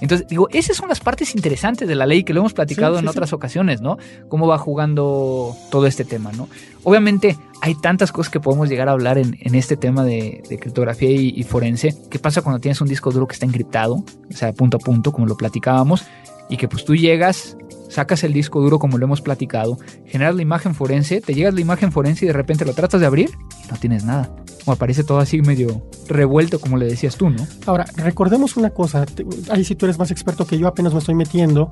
Entonces, 0.00 0.26
digo, 0.28 0.48
esas 0.52 0.76
son 0.76 0.88
las 0.88 1.00
partes 1.00 1.34
interesantes 1.34 1.88
de 1.88 1.94
la 1.94 2.06
ley 2.06 2.24
que 2.24 2.34
lo 2.34 2.40
hemos 2.40 2.52
platicado 2.52 2.98
en 2.98 3.08
otras 3.08 3.32
ocasiones, 3.32 3.80
¿no? 3.80 3.98
Cómo 4.28 4.46
va 4.46 4.58
jugando 4.58 5.56
todo 5.70 5.86
este 5.86 6.04
tema, 6.04 6.32
¿no? 6.32 6.48
Obviamente 6.84 7.36
hay 7.62 7.74
tantas 7.74 8.12
cosas 8.12 8.30
que 8.30 8.40
podemos 8.40 8.68
llegar 8.68 8.88
a 8.88 8.92
hablar 8.92 9.18
en, 9.18 9.54
este 9.54 9.76
tema 9.76 10.04
de, 10.04 10.42
criptografía 10.60 11.10
y, 11.10 11.42
forense. 11.42 11.94
¿Qué 12.10 12.18
pasa 12.18 12.42
cuando 12.42 12.60
tienes 12.60 12.80
un 12.80 12.88
disco 12.88 13.10
duro 13.10 13.26
que 13.26 13.34
está 13.34 13.46
encriptado? 13.46 13.96
O 14.30 14.34
sea, 14.34 14.52
punto 14.52 14.78
a 14.78 14.80
punto, 14.80 15.12
como 15.12 15.26
lo 15.26 15.36
platicábamos, 15.36 16.04
y 16.50 16.56
que 16.56 16.68
pues 16.68 16.84
tú 16.84 16.94
llegas, 16.94 17.56
sacas 17.88 18.24
el 18.24 18.32
disco 18.32 18.60
duro 18.60 18.78
como 18.78 18.98
lo 18.98 19.06
hemos 19.06 19.22
platicado, 19.22 19.78
generas 20.04 20.34
la 20.34 20.42
imagen 20.42 20.74
forense, 20.74 21.20
te 21.20 21.34
llegas 21.34 21.54
la 21.54 21.60
imagen 21.60 21.92
forense 21.92 22.26
y 22.26 22.28
de 22.28 22.34
repente 22.34 22.64
lo 22.64 22.74
tratas 22.74 23.00
de 23.00 23.06
abrir 23.06 23.30
y 23.64 23.70
no 23.70 23.78
tienes 23.78 24.04
nada 24.04 24.30
o 24.66 24.72
aparece 24.72 25.04
todo 25.04 25.18
así 25.18 25.40
medio 25.40 25.82
revuelto, 26.08 26.60
como 26.60 26.76
le 26.76 26.86
decías 26.86 27.16
tú, 27.16 27.30
¿no? 27.30 27.46
Ahora, 27.66 27.86
recordemos 27.96 28.56
una 28.56 28.70
cosa, 28.70 29.06
ahí 29.50 29.64
sí 29.64 29.74
tú 29.74 29.86
eres 29.86 29.98
más 29.98 30.10
experto 30.10 30.46
que 30.46 30.58
yo, 30.58 30.66
apenas 30.66 30.92
me 30.92 30.98
estoy 30.98 31.14
metiendo. 31.14 31.70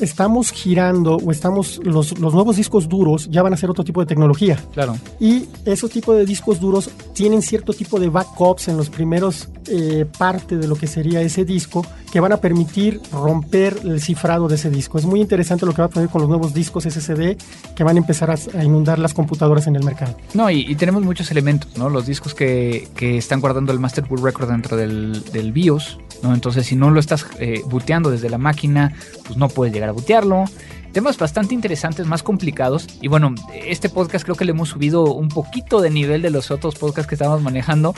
Estamos 0.00 0.50
girando 0.50 1.16
o 1.16 1.30
estamos, 1.30 1.80
los, 1.84 2.18
los 2.18 2.34
nuevos 2.34 2.56
discos 2.56 2.88
duros 2.88 3.28
ya 3.30 3.42
van 3.42 3.52
a 3.52 3.56
ser 3.56 3.70
otro 3.70 3.84
tipo 3.84 4.00
de 4.00 4.06
tecnología. 4.06 4.58
Claro. 4.72 4.96
Y 5.20 5.46
esos 5.64 5.90
tipos 5.90 6.16
de 6.16 6.26
discos 6.26 6.60
duros 6.60 6.90
tienen 7.14 7.42
cierto 7.42 7.72
tipo 7.72 7.98
de 7.98 8.08
backups 8.08 8.68
en 8.68 8.76
los 8.76 8.90
primeros 8.90 9.48
eh, 9.68 10.06
parte 10.18 10.56
de 10.56 10.68
lo 10.68 10.76
que 10.76 10.86
sería 10.86 11.20
ese 11.22 11.44
disco 11.44 11.84
que 12.12 12.20
van 12.20 12.32
a 12.32 12.36
permitir 12.36 13.00
romper 13.12 13.76
el 13.84 14.00
cifrado 14.00 14.48
de 14.48 14.54
ese 14.54 14.70
disco. 14.70 14.98
Es 14.98 15.04
muy 15.04 15.20
interesante 15.20 15.66
lo 15.66 15.72
que 15.74 15.82
va 15.82 15.86
a 15.86 15.90
poner 15.90 16.08
con 16.08 16.20
los 16.20 16.28
nuevos 16.28 16.54
discos 16.54 16.84
SSD 16.84 17.36
que 17.74 17.84
van 17.84 17.96
a 17.96 17.98
empezar 17.98 18.30
a, 18.30 18.64
inundar 18.64 18.98
las 18.98 19.12
computadoras 19.12 19.66
en 19.66 19.76
el 19.76 19.82
mercado. 19.82 20.16
No, 20.34 20.50
y, 20.50 20.60
y 20.60 20.76
tenemos 20.76 21.02
muchos 21.02 21.30
elementos, 21.30 21.76
¿no? 21.76 21.90
Los 21.90 22.06
discos 22.06 22.34
que, 22.34 22.88
están 23.00 23.40
guardando 23.40 23.72
el 23.72 23.80
Master 23.80 24.04
Boot 24.04 24.20
Record 24.20 24.50
dentro 24.50 24.76
del, 24.76 25.52
BIOS, 25.52 25.98
¿no? 26.22 26.32
Entonces, 26.32 26.66
si 26.66 26.76
no 26.76 26.90
lo 26.90 27.00
estás 27.00 27.26
eh, 27.38 27.62
booteando 27.66 28.10
desde 28.10 28.30
la 28.30 28.38
máquina, 28.38 28.94
pues 29.26 29.36
no 29.36 29.48
puedes 29.48 29.74
llegar 29.74 29.85
a 29.88 29.92
bootearlo. 29.92 30.44
Temas 30.92 31.18
bastante 31.18 31.54
interesantes, 31.54 32.06
más 32.06 32.22
complicados. 32.22 32.86
Y 33.02 33.08
bueno, 33.08 33.34
este 33.52 33.88
podcast 33.90 34.24
creo 34.24 34.36
que 34.36 34.46
le 34.46 34.52
hemos 34.52 34.70
subido 34.70 35.04
un 35.12 35.28
poquito 35.28 35.80
de 35.80 35.90
nivel 35.90 36.22
de 36.22 36.30
los 36.30 36.50
otros 36.50 36.76
podcasts 36.76 37.08
que 37.08 37.16
estamos 37.16 37.42
manejando. 37.42 37.94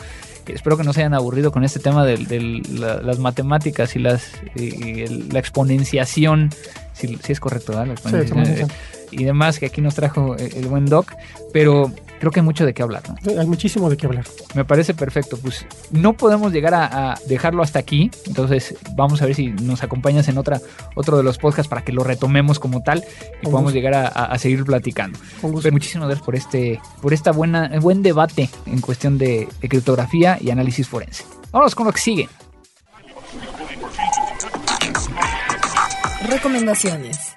Espero 0.46 0.76
que 0.76 0.82
no 0.82 0.92
se 0.92 1.00
hayan 1.00 1.14
aburrido 1.14 1.52
con 1.52 1.62
este 1.62 1.78
tema 1.78 2.04
de, 2.04 2.18
las 3.02 3.18
matemáticas 3.18 3.94
y 3.94 4.00
las 4.00 4.32
la 4.56 5.38
exponenciación. 5.38 6.50
Si, 6.92 7.18
es 7.28 7.38
correcto, 7.38 7.72
¿verdad? 7.72 7.96
y 9.10 9.24
demás 9.24 9.58
que 9.58 9.66
aquí 9.66 9.80
nos 9.80 9.94
trajo 9.94 10.36
el 10.36 10.66
buen 10.66 10.86
Doc. 10.86 11.12
Pero 11.52 11.92
creo 12.18 12.32
que 12.32 12.40
hay 12.40 12.44
mucho 12.44 12.66
de 12.66 12.74
qué 12.74 12.82
hablar. 12.82 13.02
Hay 13.38 13.46
muchísimo 13.46 13.88
de 13.90 13.96
qué 13.96 14.06
hablar. 14.06 14.24
Me 14.54 14.64
parece 14.64 14.94
perfecto. 14.94 15.36
Pues 15.36 15.66
no 15.90 16.14
podemos 16.14 16.52
llegar 16.52 16.74
a, 16.74 17.18
dejarlo 17.26 17.62
hasta 17.62 17.78
aquí. 17.78 18.10
Entonces 18.26 18.76
vamos 18.94 19.22
a 19.22 19.26
ver 19.26 19.34
si 19.34 19.48
nos 19.48 19.82
acompañas 19.82 20.28
en 20.28 20.38
otra, 20.38 20.60
otro 20.94 21.16
de 21.16 21.22
los 21.22 21.38
podcasts 21.38 21.68
para 21.68 21.82
que 21.82 21.92
lo 21.92 22.04
retomemos 22.04 22.58
como 22.58 22.82
tal 22.82 23.04
y 23.42 23.46
podamos 23.46 23.72
llegar 23.72 23.94
a, 24.14 24.38
seguir 24.38 24.64
platicando. 24.64 25.18
muchísimas 25.42 26.08
gracias 26.08 26.24
por 26.24 26.36
este, 26.36 26.80
por 27.00 27.12
esta 27.12 27.32
buena, 27.32 27.70
buen 27.80 28.02
debate 28.02 28.48
en 28.66 28.80
cuestión 28.80 29.18
de, 29.18 29.48
de 29.60 29.68
criptografía 29.68 30.38
y 30.40 30.50
análisis 30.50 30.88
forense. 30.88 31.24
Vamos 31.50 31.74
con 31.74 31.86
lo 31.86 31.92
que 31.92 32.00
sigue. 32.00 32.28
Recomendaciones. 36.28 37.34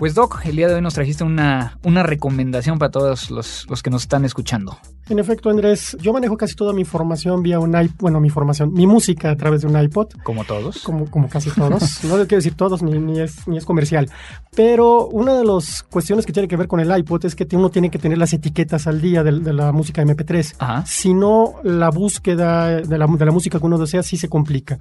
Pues 0.00 0.14
Doc, 0.14 0.46
el 0.46 0.56
día 0.56 0.66
de 0.66 0.76
hoy 0.76 0.80
nos 0.80 0.94
trajiste 0.94 1.24
una, 1.24 1.78
una 1.82 2.02
recomendación 2.02 2.78
para 2.78 2.90
todos 2.90 3.30
los, 3.30 3.68
los 3.68 3.82
que 3.82 3.90
nos 3.90 4.00
están 4.00 4.24
escuchando. 4.24 4.78
En 5.10 5.18
efecto, 5.18 5.50
Andrés, 5.50 5.96
yo 6.00 6.12
manejo 6.12 6.36
casi 6.36 6.54
toda 6.54 6.72
mi 6.72 6.82
información 6.82 7.42
vía 7.42 7.58
un 7.58 7.76
iPod, 7.76 7.96
bueno, 7.98 8.20
mi 8.20 8.30
formación, 8.30 8.72
mi 8.72 8.86
música 8.86 9.32
a 9.32 9.36
través 9.36 9.62
de 9.62 9.66
un 9.66 9.76
iPod. 9.76 10.06
Como 10.22 10.44
todos. 10.44 10.84
Como, 10.84 11.10
como 11.10 11.28
casi 11.28 11.50
todos. 11.50 12.04
no 12.04 12.10
quiero 12.10 12.36
decir 12.36 12.54
todos, 12.54 12.80
ni, 12.80 12.96
ni, 12.96 13.18
es, 13.18 13.48
ni 13.48 13.58
es 13.58 13.64
comercial. 13.64 14.08
Pero 14.54 15.08
una 15.08 15.34
de 15.34 15.44
las 15.44 15.82
cuestiones 15.82 16.24
que 16.26 16.32
tiene 16.32 16.46
que 16.46 16.56
ver 16.56 16.68
con 16.68 16.78
el 16.78 16.96
iPod 16.96 17.24
es 17.24 17.34
que 17.34 17.44
uno 17.56 17.70
tiene 17.70 17.90
que 17.90 17.98
tener 17.98 18.18
las 18.18 18.32
etiquetas 18.32 18.86
al 18.86 19.00
día 19.00 19.24
de, 19.24 19.40
de 19.40 19.52
la 19.52 19.72
música 19.72 20.00
MP3. 20.00 20.54
Ajá. 20.60 20.86
Si 20.86 21.12
no, 21.12 21.54
la 21.64 21.90
búsqueda 21.90 22.68
de 22.68 22.96
la, 22.96 23.06
de 23.08 23.24
la, 23.24 23.32
música 23.32 23.58
que 23.58 23.66
uno 23.66 23.78
desea 23.78 24.04
sí 24.04 24.16
se 24.16 24.28
complica. 24.28 24.78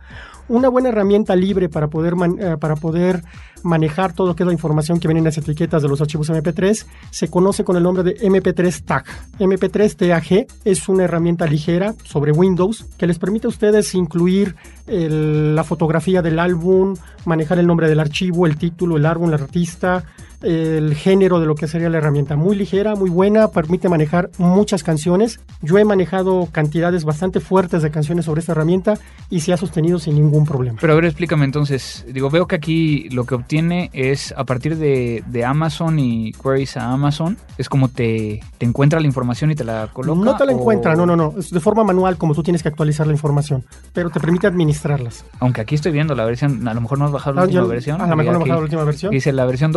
Una 0.47 0.69
buena 0.69 0.89
herramienta 0.89 1.35
libre 1.35 1.69
para 1.69 1.87
poder, 1.87 2.15
man, 2.15 2.35
eh, 2.39 2.55
para 2.59 2.75
poder 2.75 3.23
manejar 3.63 4.13
todo 4.13 4.27
lo 4.27 4.35
que 4.35 4.43
es 4.43 4.47
la 4.47 4.53
información 4.53 4.99
que 4.99 5.07
viene 5.07 5.19
en 5.19 5.25
las 5.25 5.37
etiquetas 5.37 5.81
de 5.81 5.89
los 5.89 5.99
archivos 6.01 6.29
MP3 6.29 6.85
se 7.09 7.29
conoce 7.29 7.63
con 7.63 7.75
el 7.75 7.83
nombre 7.83 8.03
de 8.03 8.15
MP3 8.17 8.83
Tag. 8.85 9.05
MP3 9.39 9.95
TAG 9.95 10.18
es 10.65 10.89
una 10.89 11.03
herramienta 11.03 11.45
ligera 11.45 11.93
sobre 12.03 12.31
Windows 12.31 12.85
que 12.97 13.07
les 13.07 13.19
permite 13.19 13.47
a 13.47 13.49
ustedes 13.49 13.93
incluir 13.95 14.55
la 14.87 15.63
fotografía 15.63 16.21
del 16.21 16.39
álbum, 16.39 16.95
manejar 17.25 17.59
el 17.59 17.67
nombre 17.67 17.87
del 17.87 17.99
archivo, 17.99 18.47
el 18.47 18.57
título, 18.57 18.97
el 18.97 19.05
álbum, 19.05 19.29
el 19.29 19.35
artista, 19.35 20.03
el 20.41 20.95
género 20.95 21.39
de 21.39 21.45
lo 21.45 21.55
que 21.55 21.67
sería 21.67 21.89
la 21.89 21.97
herramienta. 21.97 22.35
Muy 22.35 22.55
ligera, 22.55 22.95
muy 22.95 23.09
buena, 23.09 23.49
permite 23.49 23.89
manejar 23.89 24.29
muchas 24.37 24.83
canciones. 24.83 25.39
Yo 25.61 25.77
he 25.77 25.85
manejado 25.85 26.47
cantidades 26.51 27.03
bastante 27.05 27.39
fuertes 27.39 27.81
de 27.81 27.91
canciones 27.91 28.25
sobre 28.25 28.39
esta 28.39 28.53
herramienta 28.53 28.97
y 29.29 29.41
se 29.41 29.53
ha 29.53 29.57
sostenido 29.57 29.99
sin 29.99 30.15
ningún 30.15 30.45
problema. 30.45 30.77
Pero 30.79 30.93
a 30.93 30.95
ver, 30.95 31.05
explícame 31.05 31.45
entonces. 31.45 32.05
Digo, 32.11 32.29
veo 32.29 32.47
que 32.47 32.55
aquí 32.55 33.09
lo 33.09 33.25
que 33.25 33.35
obtiene 33.35 33.89
es 33.93 34.33
a 34.37 34.43
partir 34.45 34.77
de, 34.77 35.23
de 35.27 35.45
Amazon 35.45 35.99
y 35.99 36.31
queries 36.33 36.77
a 36.77 36.91
Amazon, 36.91 37.37
es 37.57 37.67
como 37.69 37.89
te, 37.89 38.39
te, 38.57 38.65
encuentra 38.65 38.99
la 38.99 39.07
información 39.07 39.51
y 39.51 39.55
te 39.55 39.63
la 39.63 39.89
coloca. 39.91 40.19
No 40.23 40.37
te 40.37 40.45
la 40.45 40.53
o... 40.53 40.55
encuentra, 40.59 40.95
no, 40.95 41.05
no, 41.05 41.15
no. 41.15 41.33
Es 41.37 41.51
de 41.51 41.59
forma 41.59 41.83
manual 41.83 42.17
como 42.17 42.33
tú 42.33 42.43
tienes 42.43 42.63
que 42.63 42.69
actualizar 42.69 43.05
la 43.07 43.13
información, 43.13 43.63
pero 43.93 44.09
te 44.09 44.19
permite 44.19 44.47
administrarlas. 44.47 45.25
Aunque 45.39 45.61
aquí 45.61 45.75
estoy 45.75 45.91
viendo 45.91 46.15
la 46.15 46.23
versión, 46.25 46.67
a 46.67 46.73
lo 46.73 46.81
mejor 46.81 46.97
no 46.99 47.05
has 47.05 47.11
bajado 47.11 47.35
la 47.35 47.41
Ah, 47.41 47.45
última 47.45 47.61
yo- 47.63 47.67
versión. 47.67 48.01
a 48.01 48.07
lo 48.07 48.15
mejor 48.15 48.33
no 48.33 48.39
he 48.39 48.41
bajado 48.43 48.59
la 48.59 48.63
última 48.63 48.83
versión. 48.83 49.11
Dice 49.11 49.33
la 49.33 49.45
versión 49.45 49.71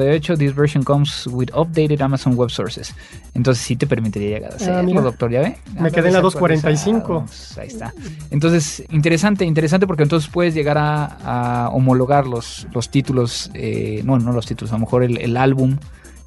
2.48, 0.00 0.36
this 0.38 0.54
version 0.54 0.82
comes 0.84 1.26
with 1.26 1.50
updated 1.54 2.00
Amazon 2.00 2.34
Web 2.36 2.50
Sources. 2.50 2.94
Entonces 3.34 3.62
sí 3.64 3.76
te 3.76 3.86
permitiría 3.86 4.30
llegar 4.38 4.52
a 4.52 4.56
hacerlo, 4.56 4.98
Ah, 5.00 5.02
doctor, 5.02 5.30
¿ya 5.30 5.40
ve? 5.40 5.58
Me 5.78 5.90
quedé 5.90 6.08
en 6.08 6.14
la 6.14 6.22
2.45. 6.22 7.24
Pues 7.24 7.58
Ahí 7.58 7.68
está. 7.68 7.92
Entonces, 8.30 8.84
interesante, 8.90 9.44
interesante 9.44 9.86
porque 9.86 10.02
entonces 10.02 10.30
puedes 10.30 10.54
llegar 10.54 10.78
a, 10.78 11.64
a 11.64 11.68
homologar 11.70 12.26
los, 12.26 12.66
los 12.72 12.88
títulos, 12.90 13.50
eh, 13.54 14.02
no, 14.04 14.18
no 14.18 14.32
los 14.32 14.46
títulos, 14.46 14.72
a 14.72 14.76
lo 14.76 14.80
mejor 14.80 15.02
el, 15.04 15.18
el 15.18 15.36
álbum, 15.36 15.76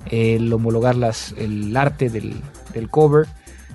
el 0.09 0.51
homologar 0.51 0.95
las, 0.95 1.33
el 1.37 1.75
arte 1.77 2.09
del, 2.09 2.35
del 2.73 2.89
cover 2.89 3.27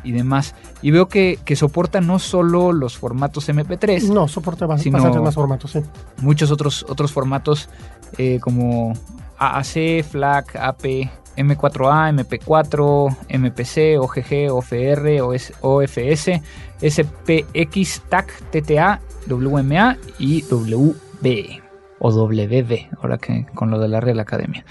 y 0.04 0.12
demás. 0.12 0.54
Y 0.80 0.92
veo 0.92 1.08
que, 1.08 1.38
que 1.44 1.56
soporta 1.56 2.00
no 2.00 2.18
solo 2.20 2.72
los 2.72 2.96
formatos 2.96 3.48
MP3, 3.48 4.04
No, 4.12 4.28
soporta 4.28 4.64
bastantes 4.66 5.20
más 5.20 5.34
formatos, 5.34 5.72
sí. 5.72 5.80
muchos 6.18 6.50
otros, 6.52 6.86
otros 6.88 7.10
formatos 7.12 7.68
eh, 8.16 8.38
como 8.40 8.92
AAC, 9.38 10.02
FLAC, 10.04 10.56
AP, 10.56 11.08
M4A, 11.36 12.10
MP4, 12.12 13.16
MPC, 13.28 13.98
OGG, 14.00 14.50
OFR, 14.52 15.20
OFS, 15.60 16.30
SPX, 16.80 18.02
TAC, 18.08 18.32
TTA, 18.50 19.00
WMA 19.28 19.96
y 20.18 20.42
WB 20.42 21.62
o 22.00 22.12
WB, 22.12 22.88
ahora 23.00 23.18
que 23.18 23.44
con 23.54 23.70
lo 23.70 23.78
de 23.78 23.86
la 23.88 24.00
Real 24.00 24.18
Academia. 24.20 24.64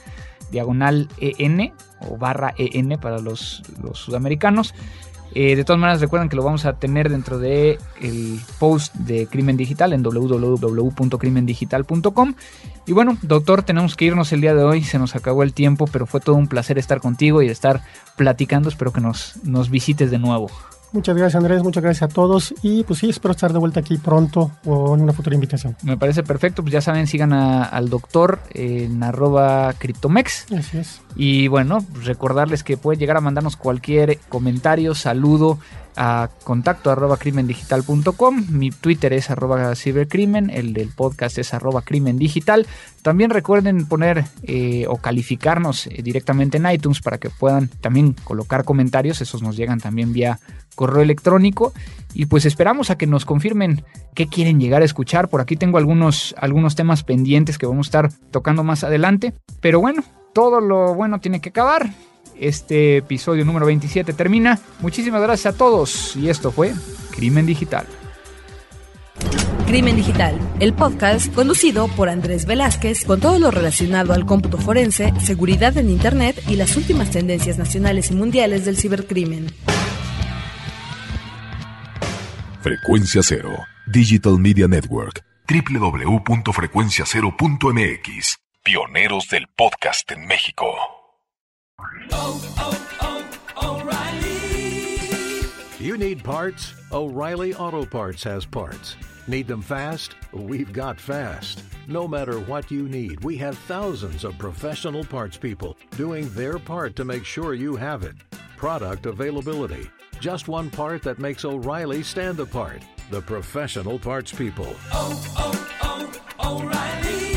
diagonal 0.50 1.10
EN 1.20 1.74
o 2.00 2.18
barra 2.18 2.54
EN 2.58 2.98
para 3.00 3.20
los, 3.20 3.62
los 3.82 4.00
sudamericanos. 4.00 4.74
Eh, 5.40 5.56
de 5.56 5.64
todas 5.64 5.80
maneras, 5.80 6.02
recuerden 6.02 6.30
que 6.30 6.36
lo 6.36 6.42
vamos 6.42 6.66
a 6.66 6.74
tener 6.74 7.10
dentro 7.10 7.38
de 7.38 7.78
el 8.02 8.40
post 8.58 8.96
de 8.96 9.28
Crimen 9.28 9.56
Digital 9.56 9.94
en 9.94 10.02
www.crimendigital.com. 10.02 12.34
Y 12.88 12.94
bueno, 12.94 13.20
doctor, 13.22 13.62
tenemos 13.62 13.96
que 13.96 14.06
irnos 14.06 14.34
el 14.34 14.42
día 14.42 14.56
de 14.56 14.64
hoy. 14.64 14.84
Se 14.84 14.98
nos 14.98 15.16
acabó 15.16 15.44
el 15.44 15.54
tiempo, 15.54 15.86
pero 15.86 16.08
fue 16.08 16.22
todo 16.22 16.38
un 16.38 16.48
placer 16.48 16.80
estar 16.80 17.02
contigo 17.02 17.44
y 17.44 17.50
estar 17.50 17.84
platicando. 18.16 18.68
Espero 18.68 18.92
que 18.92 19.00
nos, 19.00 19.36
nos 19.44 19.70
visites 19.70 20.10
de 20.10 20.18
nuevo. 20.18 20.50
Muchas 20.98 21.16
gracias, 21.16 21.36
Andrés. 21.36 21.62
Muchas 21.62 21.84
gracias 21.84 22.10
a 22.10 22.14
todos. 22.14 22.56
Y 22.64 22.84
pues 22.84 23.00
sí, 23.00 23.10
espero 23.10 23.32
estar 23.34 23.54
de 23.54 23.60
vuelta 23.60 23.80
aquí 23.82 23.98
pronto 23.98 24.52
o 24.66 24.96
en 24.96 25.02
una 25.04 25.14
futura 25.14 25.36
invitación. 25.36 25.76
Me 25.84 25.96
parece 25.96 26.24
perfecto. 26.24 26.64
Pues 26.64 26.74
ya 26.74 26.82
saben, 26.82 27.06
sigan 27.06 27.34
a- 27.34 27.64
al 27.66 27.90
doctor 27.90 28.40
en 28.50 29.04
arroba 29.04 29.74
criptomex. 29.78 30.52
Así 30.58 30.80
es. 30.80 31.02
Y 31.16 31.48
bueno, 31.50 31.86
pues 31.94 32.06
recordarles 32.06 32.64
que 32.64 32.78
pueden 32.78 33.00
llegar 33.00 33.16
a 33.18 33.22
mandarnos 33.22 33.58
cualquier 33.58 34.18
comentario, 34.28 34.96
saludo 34.96 35.60
a 36.00 36.30
contacto 36.44 36.92
arroba 36.92 37.18
crimendigital.com. 37.18 38.46
Mi 38.50 38.70
Twitter 38.72 39.14
es 39.14 39.32
arroba 39.32 39.74
cibercrimen, 39.76 40.50
el 40.52 40.74
del 40.74 40.90
podcast 40.90 41.38
es 41.40 41.54
arroba 41.56 41.82
crimen 41.82 42.18
digital. 42.18 42.68
También 43.02 43.30
recuerden 43.32 43.86
poner 43.88 44.26
eh, 44.44 44.86
o 44.88 44.98
calificarnos 44.98 45.88
eh, 45.88 46.02
directamente 46.04 46.58
en 46.58 46.70
iTunes 46.72 47.02
para 47.02 47.18
que 47.18 47.30
puedan 47.32 47.68
también 47.68 48.14
colocar 48.24 48.64
comentarios. 48.64 49.22
Esos 49.22 49.42
nos 49.42 49.58
llegan 49.58 49.80
también 49.80 50.14
vía 50.14 50.40
correo 50.78 51.02
electrónico. 51.02 51.74
Y 52.14 52.28
pues 52.28 52.46
esperamos 52.46 52.90
a 52.90 52.98
que 52.98 53.08
nos 53.08 53.26
confirmen 53.26 53.84
qué 54.16 54.28
quieren 54.28 54.62
llegar 54.62 54.82
a 54.82 54.86
escuchar. 54.86 55.28
Por 55.28 55.42
aquí 55.42 55.58
tengo 55.58 55.78
algunos, 55.78 56.34
algunos 56.38 56.76
temas 56.76 57.04
pendientes 57.04 57.58
que 57.58 57.66
vamos 57.66 57.88
a 57.88 57.90
estar 57.90 58.10
tocando 58.32 58.64
más 58.64 58.86
adelante. 58.86 59.34
Pero 59.60 59.82
bueno, 59.82 60.04
todo 60.34 60.62
lo 60.62 60.96
bueno 60.96 61.20
tiene 61.20 61.42
que 61.42 61.50
acabar. 61.50 61.90
Este 62.40 62.98
episodio 62.98 63.44
número 63.44 63.66
27 63.66 64.14
termina. 64.14 64.60
Muchísimas 64.80 65.22
gracias 65.22 65.56
a 65.56 65.58
todos. 65.58 66.16
Y 66.16 66.30
esto 66.30 66.52
fue 66.52 66.74
Crimen 67.12 67.46
Digital. 67.46 67.86
Crimen 69.66 69.98
Digital, 69.98 70.40
el 70.62 70.74
podcast 70.74 71.34
conducido 71.34 71.90
por 71.90 72.08
Andrés 72.08 72.46
Velázquez 72.46 73.04
con 73.04 73.20
todo 73.20 73.38
lo 73.38 73.52
relacionado 73.52 74.14
al 74.14 74.26
cómputo 74.26 74.58
forense, 74.58 75.12
seguridad 75.20 75.76
en 75.78 75.90
Internet 75.90 76.42
y 76.48 76.56
las 76.56 76.78
últimas 76.78 77.12
tendencias 77.12 77.58
nacionales 77.58 78.10
y 78.10 78.16
mundiales 78.16 78.64
del 78.64 78.78
cibercrimen. 78.78 79.48
Frecuencia 82.68 83.24
Cero, 83.24 83.56
Digital 83.90 84.38
Media 84.38 84.68
Network, 84.68 85.24
www.frecuenciacero.mx, 85.48 88.38
pioneros 88.62 89.30
del 89.30 89.48
podcast 89.56 90.12
en 90.12 90.28
México. 90.28 90.76
Oh, 92.12 92.42
oh, 92.58 92.78
oh, 93.00 93.24
You 95.80 95.98
need 95.98 96.22
parts? 96.22 96.74
O'Reilly 96.92 97.54
Auto 97.54 97.86
Parts 97.86 98.22
has 98.26 98.46
parts. 98.46 98.98
Need 99.28 99.48
them 99.48 99.62
fast? 99.62 100.16
We've 100.34 100.74
got 100.74 101.00
fast. 101.00 101.64
No 101.88 102.06
matter 102.06 102.42
what 102.42 102.70
you 102.70 102.90
need, 102.90 103.24
we 103.24 103.38
have 103.38 103.58
thousands 103.58 104.26
of 104.26 104.38
professional 104.38 105.06
parts 105.06 105.38
people 105.38 105.78
doing 105.96 106.28
their 106.34 106.60
part 106.60 106.98
to 106.98 107.06
make 107.06 107.24
sure 107.24 107.54
you 107.54 107.78
have 107.78 108.04
it. 108.04 108.18
Product 108.58 109.06
availability. 109.06 109.90
Just 110.20 110.48
one 110.48 110.70
part 110.72 111.04
that 111.04 111.20
makes 111.20 111.46
O'Reilly 111.46 112.02
stand 112.02 112.40
apart 112.40 112.82
the 113.12 113.22
professional 113.22 114.00
parts 114.00 114.32
people. 114.34 114.76
Oh, 114.92 115.24
oh, 115.38 116.12
oh, 116.40 116.60
O'Reilly 116.60 117.28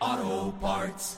Auto 0.00 0.52
Parts. 0.58 1.17